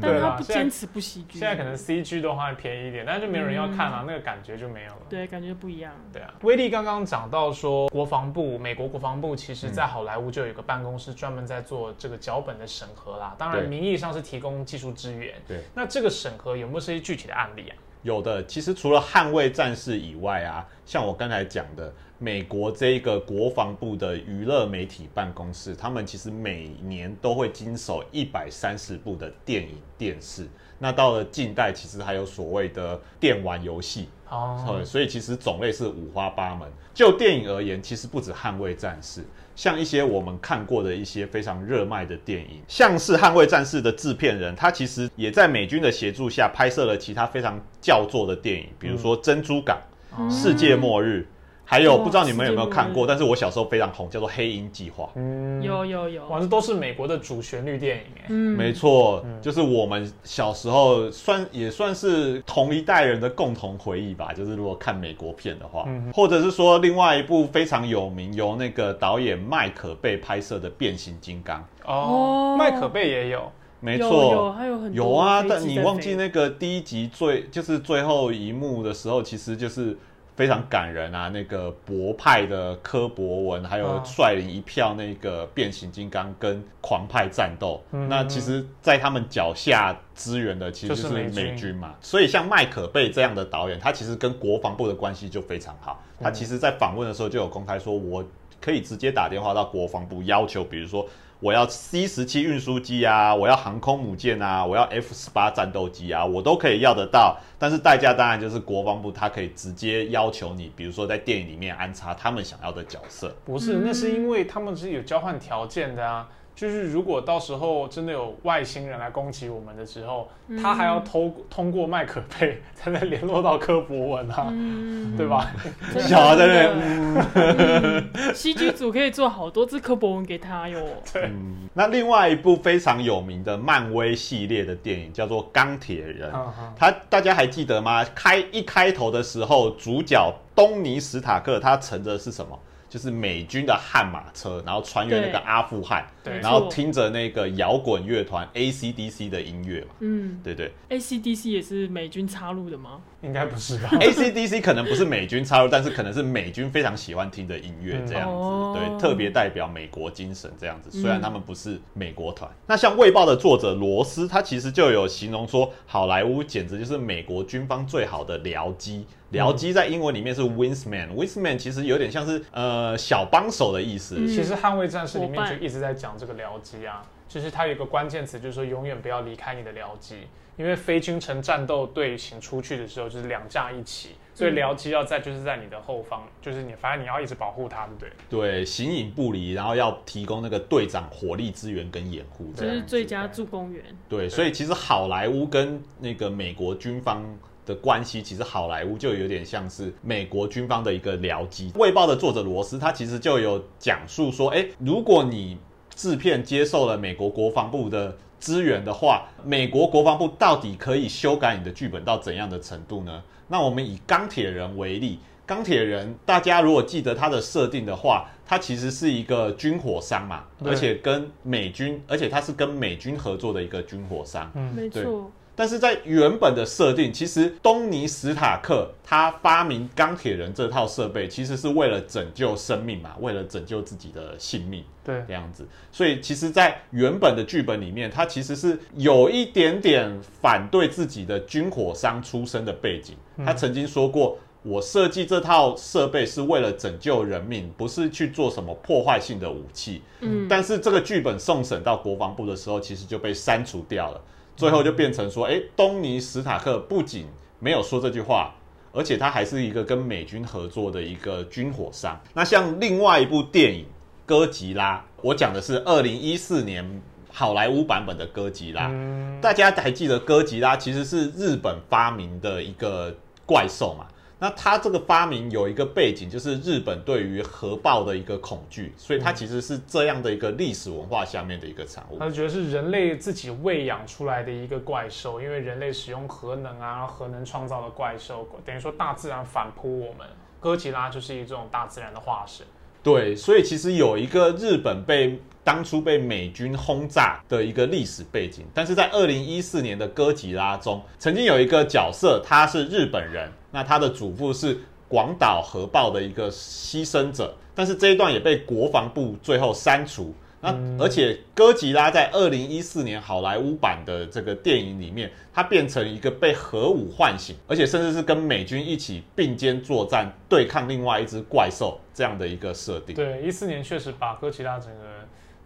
[0.00, 5.02] 但对他不啦现在坚持不 CG，现在可能 CG 的话便宜一点，但是就没有人要看啊，嗯那个感觉就没有了。
[5.08, 13.34] 对感觉不一样，对啊，威力刚刚讲到说，国防部，美国国防部其实在好莱坞就有一个办公室专门在做这个脚本的审核啦。
[13.38, 15.34] 当然，对名义上是提供技术支援。
[15.46, 17.76] 对，那这个审核有没有是一些具体的案例啊？
[18.02, 30.46] 有的，其实除了捍卫战士以外啊，像我刚才讲的，美国这一个国防部的娱乐媒体办公室，他们其实每年都会经手一百三十部的电影、电视。
[30.78, 36.68] 那到了近代，其实还有所谓的电玩游戏，哦，呃，所以其实种类是五花八门。
[36.94, 39.20] 就电影而言，其实不止《捍卫战士》，
[39.56, 49.95] 像一些我们看过的一些非常热卖的电影，像是《捍卫战士》的制片人，他其实也在美军的协助下拍摄了其他非常叫座的电影，比如说《珍珠港》嗯
[50.30, 51.26] 世界末日》，
[51.64, 55.04] 还有不知道你们有没有看过，但是我小时候非常红，叫做《黑鹰计划》。
[55.16, 58.24] 嗯有有有，哇，这都是美国的主旋律电影哎。
[58.28, 64.32] 嗯没错，就是我们小时候算也算是同一代人的共同回忆吧。
[64.32, 71.58] 就是如果看美国片的话，嗯或者是说另外一部非常有名，由那个导演麦可贝拍摄的《变形金刚》。
[71.84, 73.50] 哦，哦麦可贝也有。
[73.80, 79.96] 有没错，有还有很多有啊，但你忘记那个第一集最就是最后一幕的时候，其实就是
[80.34, 81.28] 非常感人啊。
[81.28, 87.82] 那个博派的柯博文，还有啊率领一票那个变形金刚跟狂派战斗。
[87.92, 91.94] 嗯那其实，在他们脚下支援的其实就是就是美军嘛。
[92.00, 96.02] 所以像麦可贝这样的导演，他其实跟国防部的关系就非常好。
[96.18, 98.24] 嗯他其实，在访问的时候就有公开说，我
[98.60, 101.06] 可以直接打电话到国防部要求，比如说。
[101.46, 107.38] 我要 C 十七运输机啊，我要航空母舰啊，我要 F 十八战斗机啊，我都可以要得到。
[107.56, 113.32] 但是代价当然就是国防部他可以直接要求你，比如说在电影里面安插他们想要的角色。
[113.44, 116.28] 不是，那是因为他们是有交换条件的啊。
[116.56, 120.26] 就是如果到时候真的有外星人来攻击我们的时候，
[120.62, 125.52] 他还要通通过麦可贝 才能联络到科博文啊，嗯，对吧？
[125.92, 127.24] 真的小孩在那真边的。
[127.34, 130.80] 嗯，CG 组可以做好多只柯博文给他哟。
[131.14, 136.72] 嗯，那另外一部非常有名的漫威系列的电影叫做《钢铁人》，嗯嗯。
[136.74, 138.02] 他大家还记得吗？
[138.14, 142.58] 开一开头的时候，主角东尼史塔克他乘的是什么？
[142.88, 145.32] 就是美军的悍马车，然后穿越那对。
[145.32, 150.40] 个阿富汗，对然后听着那个摇滚乐团 AC/DC 的音乐嘛，嗯。
[150.42, 153.00] 对对，ACDC 也是美军插入的吗？
[153.22, 153.88] 应该不是吧？
[154.00, 158.76] AC/DC 可能不是美军插入，但是可能是美军非常喜欢听的音乐嗯这样子，哦。
[158.78, 160.90] 对，特别代表美国精神这样子。
[160.92, 169.04] 嗯虽然他们不是美国团，那像《卫报》的作者罗斯，他其实就有形容说，好莱坞简直就是美国军方最好的僚机。
[169.32, 174.14] 僚机在英文里面是 wingsman，wingsman 其实有点像是呃小帮手的意思。
[174.18, 174.26] 嗯。
[174.28, 180.26] 其实《捍卫战士》里面就一直在讲这个僚机啊，就是它有一个关键词，就是说永远不要离开你的僚机，
[180.56, 188.10] 因为非军臣战斗队形出去的时候就是两架一起，所以嗯僚机要在就是在你的后方，就是你反正你要一直保护它，对不对？
[188.28, 193.84] 对，形影不离，然后要提供那个队长火力支援跟掩护，这这是最佳助攻员。
[194.08, 197.22] 对，所以其实好莱坞跟那个美国军方
[197.66, 201.70] 的关系，其实好莱坞就有点像是美国军方的一个僚机。
[201.78, 205.58] 《卫报》的作者罗斯他其实就有讲述说，哎，如果你
[205.96, 213.22] 制片接受了美国国防部的支援的话，美国国防部到底可以修改你的剧本到怎样的程度呢？
[213.48, 215.18] 那我们以钢铁人为例。
[215.46, 224.50] 钢铁人，大家如果记得他的设定的话，他其实是一个军火商嘛，而且跟美军，而且他是跟美军合作的一个军火商。
[224.56, 235.66] 嗯，没错，但是在原本的设定，其实东尼史塔克他发明钢铁人这套设备，其实是为了拯救生命嘛，为了拯救自己的性命对这样子。
[235.90, 243.16] 所以其实，在原本的剧本里面，他其实是有一点点反对自己的军火商出身的背景。
[243.44, 244.38] 他曾经说过。
[244.62, 250.02] 我设计这套设备是为了拯救人命，不是去做什么破坏性的武器。
[250.18, 254.20] 嗯，但是这个剧本送审到国防部的时候，其实就被删除掉了。
[254.56, 257.26] 最后就变成说，哎，东尼史塔克不仅
[257.58, 258.54] 没有说这句话，
[258.92, 262.18] 而且他还是一个跟美军合作的一个军火商。
[262.32, 263.84] 那像另外一部电影
[264.24, 268.88] 《哥吉拉》，我讲的是二零一四年好莱坞版本的哥吉拉。
[268.90, 273.14] 嗯，大家还记得哥吉拉其实是日本发明的一个
[273.44, 274.06] 怪兽嘛？
[274.38, 282.18] 那它这个发明有一个背景，就是日本对于核爆的一个恐惧，所以它其实是这样的一个历史文化下面的一个产物。
[282.18, 290.26] 他就觉得是人类自己喂养出来的一个怪兽，因为人类使用核能啊，然后核能创造的怪兽，等于说大自然反扑我们。
[290.60, 292.66] 哥吉拉就是一种大自然的化身。
[293.02, 310.32] 对，所以其实有一个日本被当初被美军轰炸的一个历史背景，但是在二零一四年的哥吉拉中，曾经有一个角色，他是日本人，那他的祖父是广岛核爆的一个牺牲者，但是这一段也被国防部最后删除。
[310.60, 323.14] 那而且哥吉拉在二零一四年好莱坞版的这个电影里面，它变成一个被核武唤醒，而且甚至是跟美军一起并肩作战，对抗另外一只怪兽这样的一个设定。
[323.16, 325.02] 对，一四年确实把哥吉拉整个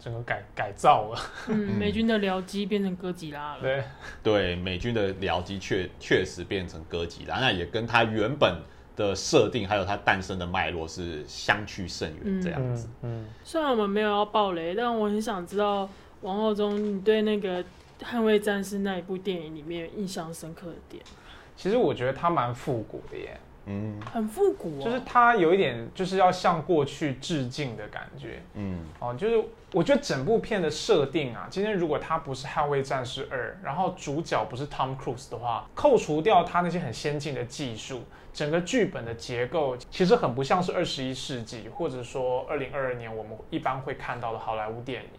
[0.03, 1.19] 整个改改造了。
[1.47, 3.61] 嗯，美军的僚机变成哥吉拉了。
[3.61, 3.83] 对，
[4.23, 8.61] 对，美军的僚机确确实变成哥吉拉，那也跟它原本
[8.95, 12.89] 的设定还有它诞生的脉络是相去甚远，这样子。
[13.03, 15.87] 嗯，虽然我们没有要爆雷，但我很想知道
[16.21, 17.63] 王浩中，你对那个
[18.03, 21.03] 《捍卫战士》那一部电影里面印象深刻的点，
[21.55, 23.39] 其实我觉得它蛮复古的耶，
[23.71, 24.83] 嗯很复古哦。
[24.83, 28.41] 就是它有一点就是要向过去致敬的感觉。
[28.55, 38.03] 嗯哦，就是我觉得整部片的设定啊，今天如果它不是《捍卫战士二》，然后主角不是 Tom Cruise 的话，扣除掉他那些很先进的技术，
[38.33, 45.09] 整个剧本的结构其实很不像是二十一世纪，或者说二零二二年我们一般会看到的好莱坞电影。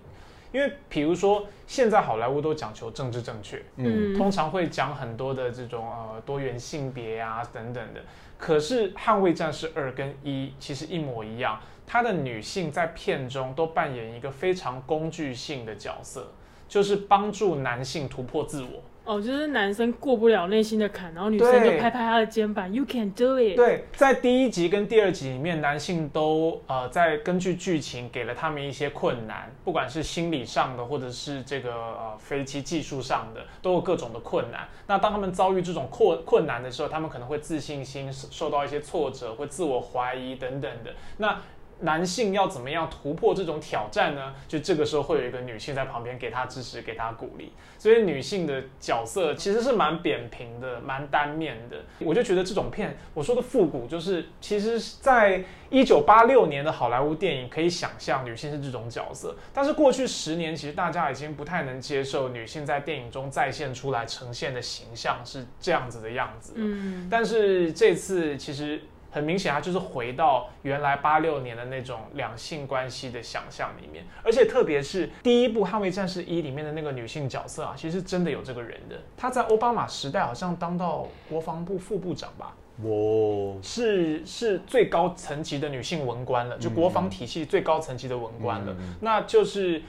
[0.52, 8.00] 因为比如说，现在好莱坞都讲求政治正确，嗯嗯，通常会讲很多的这种呃多元性别啊等等的。
[8.42, 16.32] 可是《捍卫战士二》跟一其实一模一样，他的女性在片中都扮演一个非常工具性的角色，
[16.66, 18.82] 就是帮助男性突破自我。
[19.04, 23.56] 哦，就是男生过不了内心的坎，然后女生就拍拍他的肩膀，You can do it。
[23.56, 34.68] 对，在第一集跟第二集里面，男性都呃在根据剧情给了他们一些困难，不管是心理上的，或者是这个呃飞机技术上的，都有各种的困难。
[34.86, 40.92] 那当他们遭遇这种困困难的时候，他们可能会自信心受到一些挫折，会自我怀疑等等的。
[41.16, 41.36] 那
[41.82, 44.34] 男性要怎么样突破这种挑战呢？
[44.48, 47.52] 就这个时候会有一个女性在旁边给他支持，给他鼓励。
[47.78, 51.78] 所以女性的角色其实是蛮扁平的，蛮单面的。
[51.98, 66.52] 我就觉得这种片，我说的复古，就是其实，在一九八六年的好莱坞电影可以想象女性是这种角色，但是过去十年，其实大家已经不太能接受女性在电影中再现出来呈现的形象是这样子的样子。
[66.54, 68.80] 嗯，但是这次其实
[69.12, 78.96] 很明显，它就是回到原来八六年的那种两性关系的想象里面，而且特别是第一部《捍卫战士一》里面的那个女性角色啊，其实真的有这个人的。
[79.14, 88.74] 她在奥巴马时代好像当到国防部副部长吧，哦是是最高层级的女性文官了，就国防体系最高层级的文官了。
[89.02, 89.82] 那就是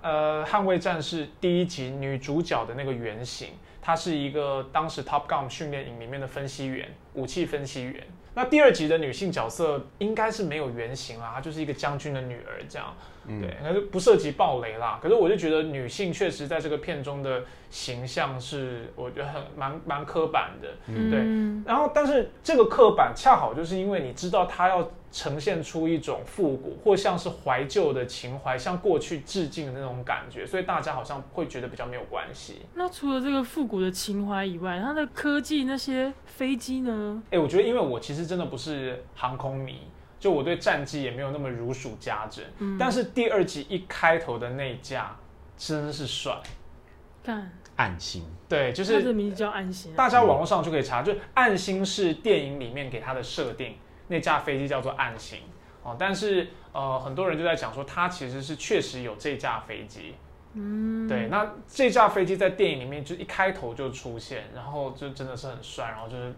[0.00, 3.50] 呃，捍卫战士第一集女主角的那个原型，
[3.82, 8.06] 她是一个当时 Top Gun 训练营里面的分析员，武器分析员。
[8.34, 12.94] 那第二集的女性角色应该是没有原型啦，她就是一个将军的女儿这样。
[13.26, 14.98] 嗯对，可是不涉及暴雷啦。
[15.02, 20.68] 可是我就觉得女性确实在这个片中的形象是，我觉得很蛮蛮刻板的。
[20.86, 32.62] 对嗯然后，但是这个刻板恰好就是因为你知道它要呈现出一种复古或像是怀旧的情怀，向过去致敬的那种感觉，所以大家好像会觉得比较没有关系。
[32.74, 37.22] 那除了这个复古的情怀以外，它的科技那些飞机呢？
[37.30, 39.82] 哎，我觉得因为我其实真的不是航空迷，
[40.20, 42.44] 就我对战绩也没有那么如数家珍。
[42.58, 45.16] 嗯，但是第二集一开头的那一架
[45.56, 46.40] 真是帅，
[47.24, 49.96] 看暗星，对，就是名字叫暗星啊。
[49.96, 53.76] 大家网络上就可以查，就暗星是电影里面给他的设定，
[54.08, 55.38] 那架飞机叫做暗星
[55.82, 55.96] 哦。
[55.98, 60.14] 但是呃，很多人就在讲说，他其实是确实有这架飞机，
[60.52, 66.34] 嗯，对，那这架飞机在电影里面就一开头就出现，然后就真的是很帅，然后就是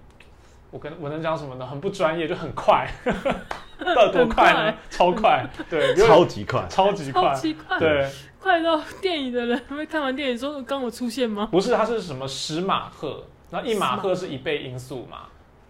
[0.73, 1.67] 我跟我能讲什么呢？
[1.67, 2.89] 很不专业，就很快，
[3.95, 4.75] 到底多快呢？
[4.89, 6.67] 超快，对， 超级快。
[6.71, 7.23] 超级快。
[7.23, 8.11] 超，级快，对，
[8.41, 11.47] 快到电影的人会看完电影说刚我出现吗？
[11.53, 14.15] 不是它是什么十马赫，然后一马赫。
[14.15, 15.25] 是一倍音速嘛，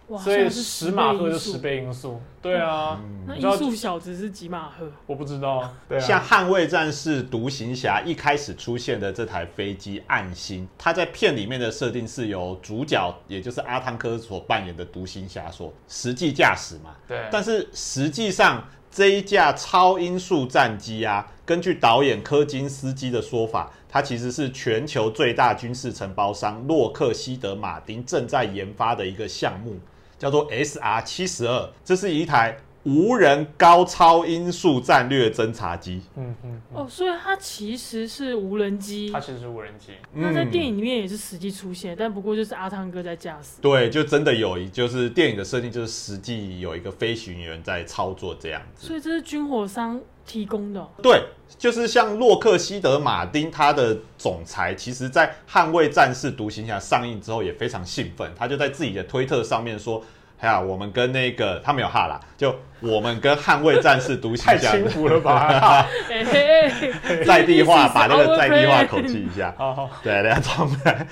[0.07, 1.51] 哇，所以是十马赫就倍因素。
[1.51, 4.91] 十，倍音速，对啊，那你知道音速小子是几马赫？
[5.05, 16.91] 我不知道， 对像啊，《捍卫战士》独行侠一开始出现的这台飞机暗星，它在片里面的设定是由主角，也就是阿汤哥所扮演的独行侠所实际驾驶嘛。
[17.07, 29.79] 对，但是实际上这一架超音速战机啊，根据导演柯金斯基的说法，它其实是全球最大军事承包商洛克希德马丁正在研发的一个项目，
[30.17, 31.69] 叫做 SR 七十二。
[31.83, 36.01] 这是一台无人高超音速战略侦察机。
[36.15, 43.61] 嗯嗯，哦，所以它其实是无人机它，其实是无人机，那在嗯电影里面也是实际出现，但不过就是阿汤哥在驾驶。
[43.61, 48.87] 对，就真的有一，就是电影的设定，就是实际有一个飞行员在操作这样子。
[48.87, 51.21] 所以这是军火商提供的哦、对，
[51.57, 60.01] 就是像洛克希德马丁，他的总裁，其实在《捍卫战士独行侠》上映之后也非常兴奋，他就在自己的推特上面说
[60.43, 65.87] ：“哎呀，我们跟那个他没有哈啦，就我们跟《捍卫战士独行 太侠轻》浮了吧？
[66.09, 69.55] 嘿嘿嘿在地化，把那个在地化口气一下。
[69.57, 71.07] 好好，对，大家装回来。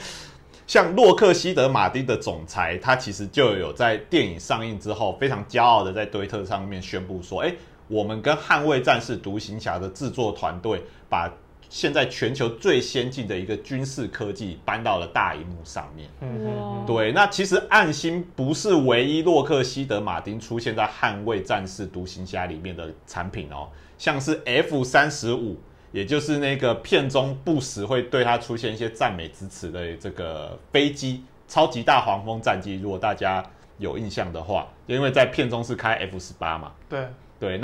[0.68, 7.54] 像洛克希德马丁的总裁，他其实就有在电影上映之后，非常骄傲的在推特上面宣布说：“哎、
[7.88, 11.32] 我们跟《捍卫战士独行侠》的制作团队，把
[11.72, 25.58] 现在全球最先进的一个军事科技搬到了大荧幕上面。”嗯对，那其实暗星不是唯一洛克希德马丁出现在《捍卫战士独行侠》里面的产品哦，像是 F 三十五，
[25.94, 32.76] 也就是那个片中不时会对它出现一些赞美之词的这个飞机——超级大黄蜂战机。
[32.82, 33.42] 如果大家
[33.78, 37.08] 有印象的话，因为在片中是开 F 十八嘛，对
[37.40, 37.58] 对，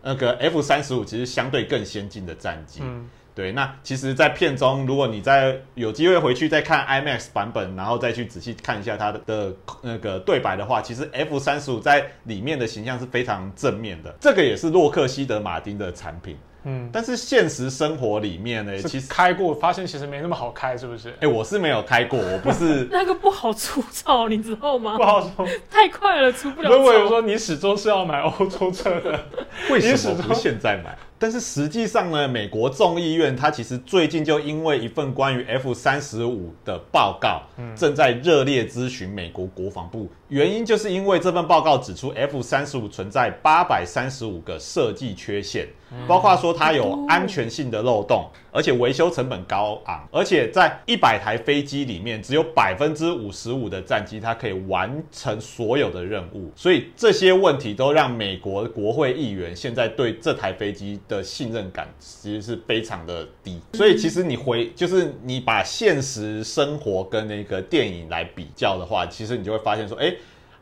[0.00, 2.80] 那个 F 三十五其实相对更先进的战机。
[2.82, 3.08] 嗯，
[3.38, 14.12] 对，那其实，在片中，如果你在有机会回去再看 IMAX 版本，然后再去仔细看一下它的的那个对白的话，其实 F 三十五在里面的形象是非常正面的。
[14.18, 21.14] 这个也是洛克希德马丁的产品，嗯，但是现实生活里面呢，其实，开过，发现其实没那么好开，是不是？
[21.20, 25.04] 哎、我是没有开过，我不是 那个不好出草，你知道吗不？
[25.04, 25.46] 好说。
[25.70, 27.08] 太快了，出不了如果有草。
[27.10, 29.26] 说你始终是要买欧洲车的，
[29.70, 30.98] 为什么不现在买？
[31.18, 37.42] 但是实际上呢，美国众议院它其实最近就因为一份关于 F 三十五的报告，
[37.74, 40.08] 正在热烈咨询美国国防部。
[40.28, 45.66] 原因就是因为这份报告指出，F 三十五存在八百三十五个设计缺陷，
[46.06, 63.58] 包括说它有安全性的漏洞，而且维修成本高昂，而且在一百台飞机里面，只有百分之五十五的战机它可以完成所有的任务，所以这些问题都让美国国会议员现在对这台飞机的信任感其实是非常的低。
[63.72, 70.14] 所以其实你回就是你把现实生活跟那个电影来比较的话，其实你就会发现说，哎。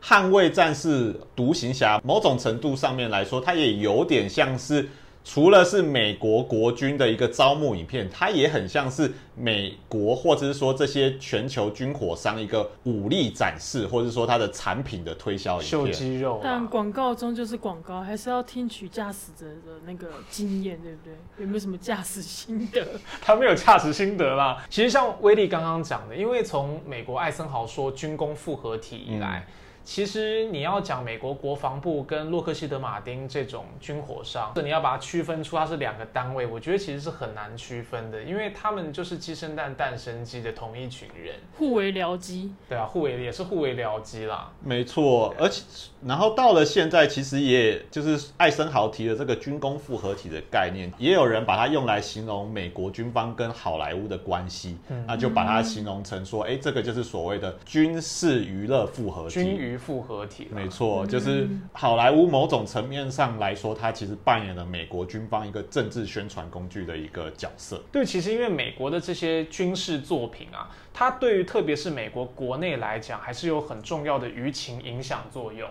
[0.03, 4.87] 捍卫战士独行侠，某种程度上面来说，它也有点像是，
[5.25, 15.87] 除了是美国国军的一个招募影片，它也很像是美国或者是说这些全球军火商一个武力展示，或者是说它的产品的推销影秀。
[15.89, 16.67] 肌肉但啊。
[16.71, 21.13] 广告中就是广告，还是要听取驾驶者的那个经验，对不对？
[21.39, 22.85] 有没有什么驾驶心得？
[23.21, 24.63] 他没有驾驶心得啦。
[24.69, 29.45] 其实像威力刚刚讲的，因为从美国艾森豪说军工复合体以来，
[29.87, 41.35] 其实你要讲美国国防部跟洛克希德马丁这种军火商，你要把它区分出它是两个单位，我觉得其实是很难区分的，因为他们就是鸡生蛋，蛋生鸡的同一群人。
[41.57, 44.51] 互为僚机，对啊，互为也是互为僚机啦。
[44.61, 45.63] 没错，而且
[46.05, 59.35] 然后到了现在，其实也就是艾森豪提的这个军工复合体的概念，也有人把它用来形容美国军方跟好莱坞的关系，嗯那就把它形容成说，哎，这个就是所谓的军事娱乐复合体。
[59.35, 67.81] 军娱复合体啦，没错，就是好莱坞某种层面上来说，它其实扮演了美国军方一个政治宣传工具的一个角色。
[67.91, 75.69] 对，其实因为美国的这些军事作品啊，它对于特别是美国国内来讲，还是有很重要的舆情影响作用。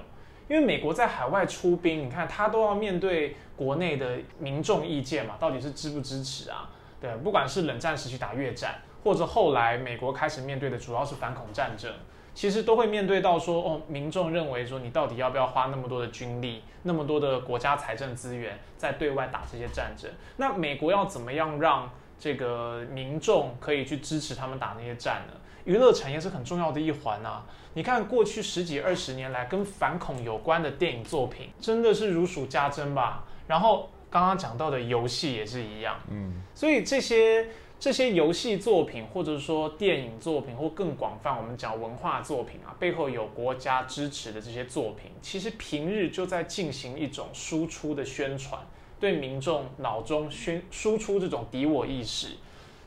[0.48, 6.70] 因为美国在海外出兵，你看他都要面对国内的民众意见嘛，到底是支不支持啊？
[7.00, 11.92] 对，不管是冷战时期打越战，或者后来美国开始面对的主要是反恐战争，
[12.36, 20.10] 其实都会面对到说，哦，民众认为说你到底要不要花那么多的军力，那么多的国家财政资源在对外打这些战争？
[20.36, 25.32] 那美国要怎么样让这个民众可以去支持他们打那些战呢？
[25.64, 27.42] 娱乐产业是很重要的一环啊！
[27.72, 33.24] 你看过去十几二十年来跟反恐有关的电影作品，真的是如数家珍吧？
[33.48, 37.48] 然后刚刚讲到的游戏也是一样，嗯，所以这些
[37.78, 48.60] 这些游戏作品，或者说电影作品，或更广泛我们讲文化作品啊，背后有国家支持的这些作品，其实平日就在进行一种输出的宣传，
[48.98, 52.28] 对民众脑中宣输出这种敌我意识。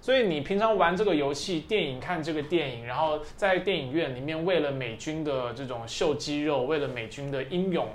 [0.02, 7.88] 所以你平常玩这个游戏、电影看这个电影，然后在电影院里面为了美军的这种秀肌肉，为了美军的英勇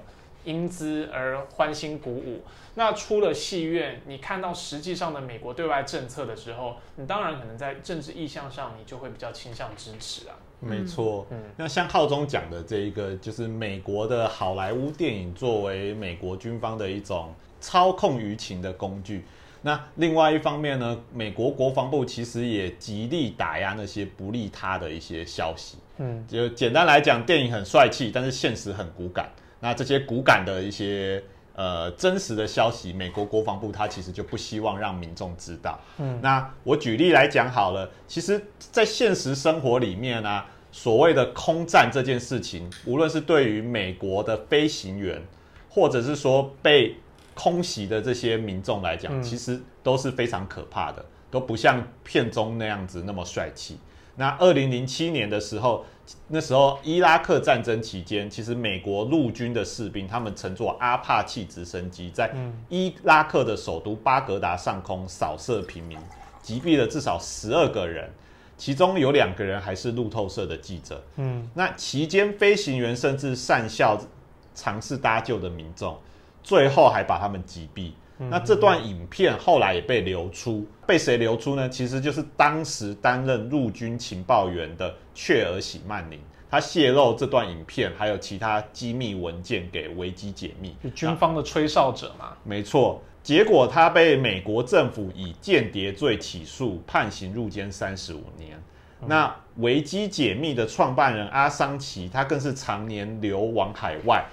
[0.45, 2.43] 英姿而欢欣鼓舞。
[2.75, 10.35] 那出了戏院，你看到实际上的美国对外政策的时候，你当然可能在政治意向上，你就会比较倾向支持啊。
[10.61, 11.27] 没错。
[11.31, 19.25] 嗯那像浩中讲的这一个，就是美国的好莱坞电影作为美国军方的一种操控舆情的工具。
[19.63, 25.79] 那另外一方面呢，美国国防部其实也极力打压那些不利他的一些消息。
[25.99, 29.31] 嗯，就简单来讲，电影很帅气，但是现实很骨感。
[29.65, 35.81] 那这些骨感的一些呃真实的消息，美国国防部他其实就不希望让民众知道。
[35.97, 45.23] 嗯那我举例来讲好了，其实，在现实生活里面呢、所谓的空战这件事情，无论是对于美国的飞行员，
[45.71, 46.97] 或者是说被
[47.33, 53.79] 空袭的这些民众来讲，嗯其实都是非常可怕的，都不像片中那样子那么帅气。
[54.17, 55.85] 那二零零七年的时候，
[56.29, 65.99] 那时候伊拉克战争期间，其实美国陆军的士兵他们乘坐阿帕奇直升机，在嗯伊拉克的首都巴格达上空扫射平民，
[66.43, 68.11] 击毙了至少十二个人，
[68.57, 71.03] 其中有两个人还是路透社的记者。
[71.17, 74.01] 嗯那期间，飞行员甚至善笑
[74.55, 75.99] 尝试搭救的民众，
[76.43, 77.91] 最后还把他们击毙。
[78.17, 81.69] 那这段影片后来也被流出，被谁流出呢？
[81.69, 90.77] 其实就是当时担任陆军情报员的雀儿喜曼宁，他泄露这段影片还有其他机密文件给维基解密。
[90.83, 92.37] 就军方的吹哨者嘛。
[92.45, 98.63] 没错，结果他被美国政府以间谍罪起诉，判刑入监三十五年。
[99.07, 104.25] 那维基解密的创办人阿桑奇，他更是常年流亡海外，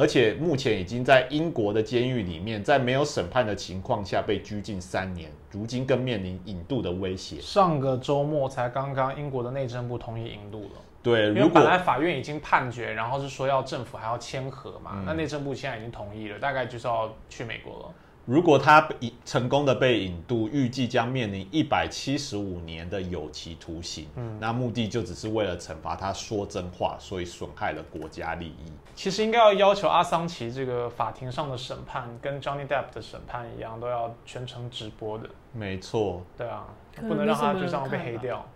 [0.00, 7.38] 而且目前已经在英国的监狱里面，在没有审判的情况下被拘禁三年，如今更面临引渡的威胁。
[7.38, 10.80] 上个周末才刚刚英国的内政部同意引渡了。
[11.02, 17.94] 对，因为如果本来法院已经判决，然后是说要政府还要签合嘛，嗯那内政部现在已经同意了，大概就是要去美国了。
[18.30, 24.06] 如果他引成功的被引渡，预计将面临一百七十五年的有期徒刑。
[24.14, 28.72] 嗯，那目的就只是为了惩罚他说真话，所以损害了国家利益。
[28.94, 35.28] 其实应该要要求阿桑奇这个法庭上的审判跟 Johnny Depp 的审判一样，都要全程直播的。
[35.52, 36.68] 没错，对啊，
[37.00, 38.46] 不能让他就这样被黑掉。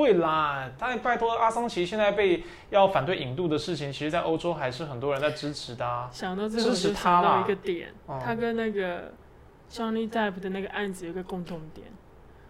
[0.00, 6.08] 会啦，但拜托阿桑奇现在被要反对引渡的事情，其实在欧洲还是很多人在支持的啊。
[6.10, 9.12] 想到这个支持他啦到一个点，嗯他跟那个
[9.70, 11.86] Johnny Depp 的那个案子有一个共同点，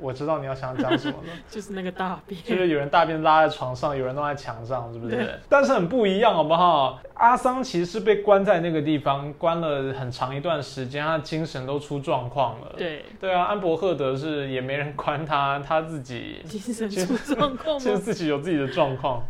[0.00, 1.32] 我知道你要想讲什么了。
[1.50, 2.42] 就是那个大便。
[2.44, 5.28] 就是有人大便拉在床上，有人弄在墙上，是不是对？
[5.48, 6.98] 但是很不一样，好不好？
[7.14, 12.74] 阿桑奇是被关在那个地方，关了很长一段时间，他精神都出状况了。
[12.78, 18.00] 对，对啊，安伯赫德是也没人关他，他自己精神出状况其实吗？
[18.02, 19.22] 自己有自己的状况。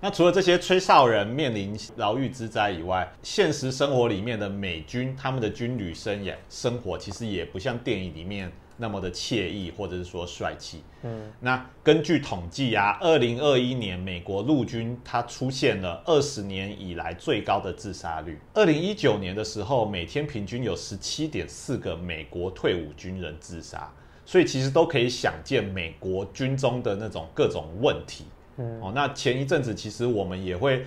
[0.00, 8.50] 那除了这些吹哨人面临牢狱之灾以外，现实生活里面的美军他们的军旅生涯生活其实也不像电影里面
[8.80, 10.82] 那么的惬意，或者是说帅气。
[11.02, 18.40] 嗯，那根据统计啊，二零二一年美国陆军它出现了二十年以来最高的自杀率。
[18.54, 23.92] 二零一九年的时候，每天平均有十七点四个美国退伍军人自杀，
[24.24, 28.24] 所以其实都可以想见美国军中的那种各种问题。
[28.56, 30.84] 嗯哦，那前一阵子其实我们也会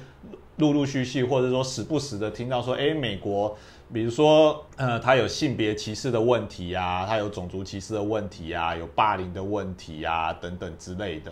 [0.58, 3.58] 陆陆续续，或者说时不时的听到说，哎，美国，
[3.94, 11.32] 比如说，呃，他有性别歧视的问题啊，他有种族歧视的问题啊，有霸凌的问题啊，等等之类的。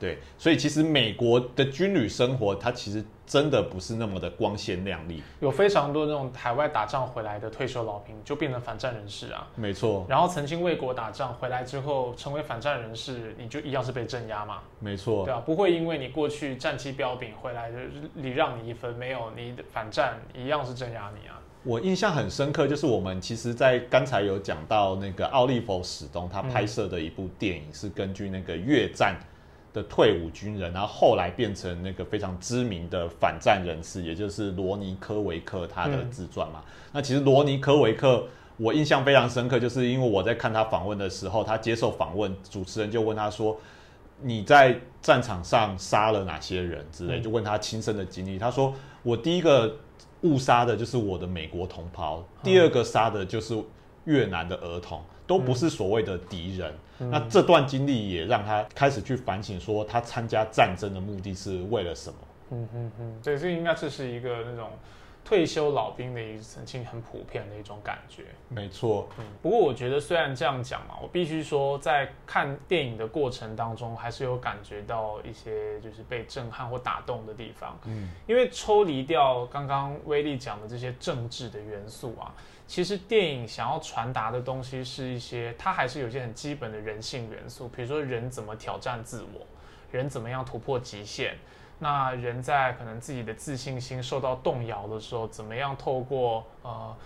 [0.00, 5.22] 对，所以其实美国的军旅生活，它其实真的不是那么的光鲜亮丽。
[5.38, 9.46] 有非常多那种海外打仗回来的退休老兵，就变成反战人士啊。
[9.54, 14.58] 没错，然后曾经为国打仗回来之后，成为反战人士，你就一样是被镇压嘛。
[14.80, 17.78] 没错对，啊，不会因为你过去战绩彪炳回来的
[18.16, 21.38] 礼让你一分，没有你反战一样是镇压你啊。
[21.64, 29.16] 我印象很深刻，就是我们其实，在刚才有讲到那个奥利弗史东他拍摄的一部电影，是根据那个越战
[29.72, 36.62] 的退伍军人，然后后来变成那个非常知名的反战人士，也就是罗尼科维克他的自传嘛。
[36.92, 43.56] 那其实罗尼科维克我印象非常深刻，就是因为我在看他访问的时候，他接受访问，主持人就问他说
[44.20, 48.36] ：“你在战场上杀了哪些人？”之类，嗯就问他亲身的经历。
[48.38, 49.74] 他说：“我第一个
[50.22, 53.56] 误杀的就是我的美国同胞，第二个杀的就是
[54.04, 56.72] 越南的儿童，都不是所谓的敌人。
[56.98, 62.16] 那这段经历也让他开始去反省，说他参加战争的目的是为了什么？
[62.50, 64.68] 嗯嗯嗯，对，这应该这是一个那种
[65.24, 68.24] 退休老兵的一曾经很普遍的一种感觉。
[68.48, 77.78] 没错，嗯，不过我觉得虽然这样讲嘛，我必须说，在看电影的过程当中，还是有感觉到一些就是被震撼或打动的地方。
[77.84, 82.34] 嗯，因为抽离掉刚刚威力讲的这些政治的元素啊，
[82.66, 89.46] 其实电影想要传达的东西是一些，它还是有些很基本的人性元素，比如说人怎么挑战自我，
[89.90, 91.36] 人怎么样突破极限。
[91.82, 96.96] 那人在可能自己的自信心受到动摇的时候，怎么样透过呃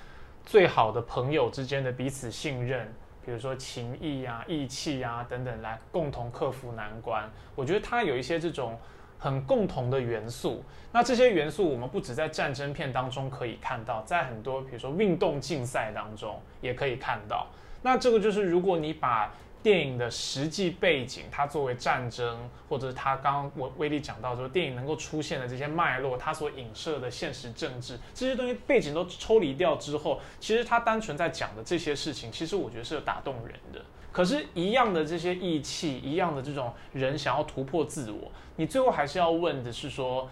[0.45, 2.87] 最好的朋友之间的彼此信任，
[3.25, 7.27] 比如说情谊啊、义气啊等等，来共同克服难关。
[7.55, 8.79] 我觉得它有一些这种
[9.19, 10.63] 很共同的元素。
[10.93, 17.47] 那这些元素我们不只在战争片当中可以看到，在很多比如说运动竞赛当中也可以看到。
[17.81, 19.33] 那这个就是如果你把
[19.67, 22.39] 电影的实际背景，它作为战争，
[22.69, 33.85] 或者是他刚刚我威力讲到说，电影能够出现的这些脉络，它所影射的现实政治这些东西背景都抽离掉之后，其实它单纯在讲的这些事情，其实我觉得是有打动人的。
[34.13, 40.31] 可是，一样的这些义气，一样的这种人想要突破自我，你最后还是要问的是说，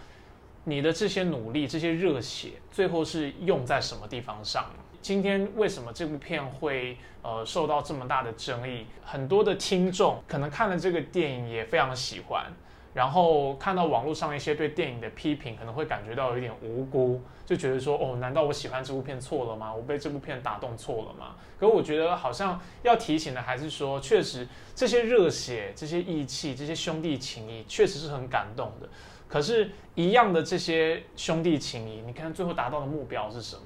[0.63, 4.71] 你的这些努力、这些热血，最后是用在什么地方上？
[5.05, 8.87] 今天为什么这部片会呃受到这么大的争议？
[9.03, 12.51] 很多的听众可能看了这个电影也非常喜欢，
[12.91, 19.71] 然后看到网络上一些对电影的批评，可能会感觉到有点无辜，就觉得说哦，难道我喜欢这部片错了吗？
[19.71, 21.35] 我被这部片打动错了吗？
[21.59, 28.89] 可我觉得好像要提醒的还是说，确实这些热血、这些义气、这些兄弟情谊，确实是很感动的。
[29.27, 33.61] 可是，一样的这些兄弟情谊，你看最后达到的目标是什么？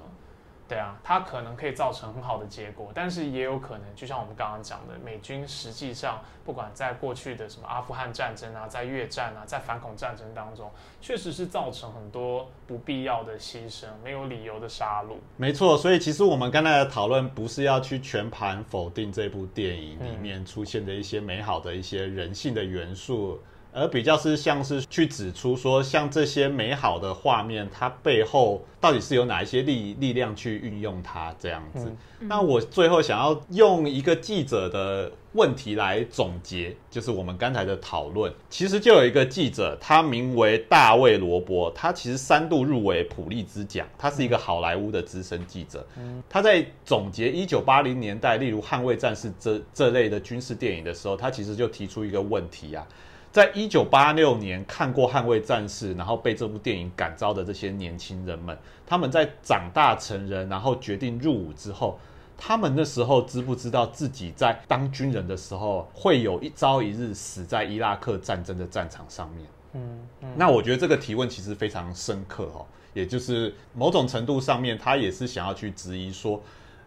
[0.70, 10.70] 对啊，它可能可以造成很好的结果，但是也有可能，就像我们刚刚讲的，美军实际上不管在过去的什么阿富汗战争啊，在越战啊，在反恐战争当中，
[11.01, 15.15] 确实是造成很多不必要的牺牲，没有理由的杀戮。
[15.38, 15.76] 没错。
[15.76, 23.41] 所以其实我们刚才的讨论不是要去全盘否定这部电影里面出现的一些美好的一些人性的元素。
[23.72, 31.91] 而比较是像是去指出说，像这些美好的画面，它背后到底是有哪一些力力量去运用它这样子。
[32.20, 38.34] 那我最后想要用一个记者的问题来总结，就是我们刚才的讨论。
[38.49, 45.86] 其实就有一个记者，他名为大卫罗伯，他其实三度入围普利兹奖，他是一个好莱坞的资深记者。
[46.28, 52.86] 他在总结一九八零年代，例如《捍卫战士》这这类的军事电影的时候，他其实就提出一个问题啊。
[53.32, 58.58] 在一九八六年看过《捍卫战士》，然后被这部电影感召的这些年轻人们，
[58.88, 62.00] 他们在长大成人，然后决定入伍之后，
[62.38, 69.46] 他们那时候知不知道自己在当军人的时候，会有一朝一日死在伊拉克战争的战场上面？
[69.74, 72.66] 嗯嗯，那我觉得这个提问其实非常深刻哦，
[72.96, 76.42] 也就是某种程度上面，他也是想要去质疑说，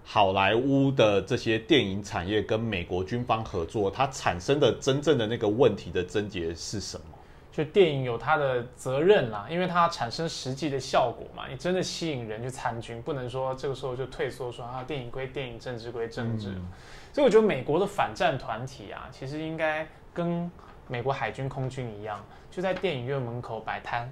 [0.04, 7.04] 好莱坞的这些电影产业跟美国军方合作，它产生的真正的那个问题的症结是什么？
[7.52, 11.46] 就电影有它的责任啦，因为它产生实际的效果嘛。
[11.48, 16.48] 你真的吸引人去参军，不能说这个时候就退缩说啊，电影归电影，政治归政治。
[16.48, 16.66] 嗯
[17.12, 20.50] 所以我觉得美国的反战团体啊，其实应该跟
[20.88, 22.18] 美国海军、空军一样，
[22.50, 24.10] 就在电影院门口摆摊，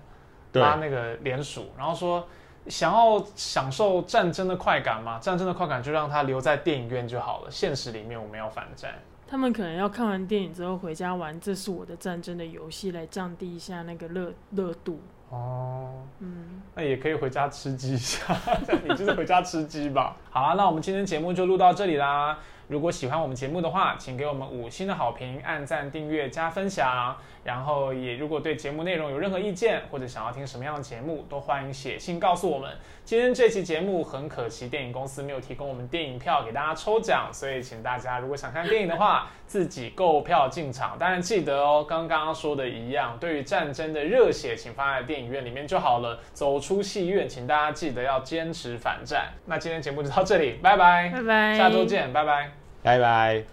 [0.53, 2.29] 拉那个联署，然后说
[2.69, 7.51] 想要享受战争的快感嘛，战争的快感就让他留在电影院就好了。
[7.51, 8.93] 现实里面我们要反战。
[9.27, 15.01] 他们可能要看完电影之后回家玩《这是我的战争》的游戏，来降低一下那个热热度。
[15.29, 18.37] 哦，嗯，那也可以回家吃鸡一下，
[18.83, 20.17] 你就是回家吃鸡吧。
[20.31, 22.37] 好啊，那我们今天节目就录到这里啦。
[22.67, 27.17] 如果喜欢我们节目的话，请给我们五星的好评、按赞、订阅、加分享。
[27.43, 32.71] 然后也如果对节目内容有任何意见，或者想要听什么样的节目，都欢迎写信告诉我们。
[33.05, 40.97] 今天这期节目很可惜，电影公司没有提供我们电影票给大家抽奖，所以请大家如果想看电影的话， 自己购票进场。
[40.99, 46.21] 当然记得哦，跟刚刚说的一样，对于战争的热血，请放在电影院里面就好了。
[46.33, 49.33] 走出戏院，请大家记得要坚持反战。
[49.47, 52.53] 那今天节目就到这里，拜拜，拜拜，下周见，拜拜。
[52.83, 53.45] 拜拜。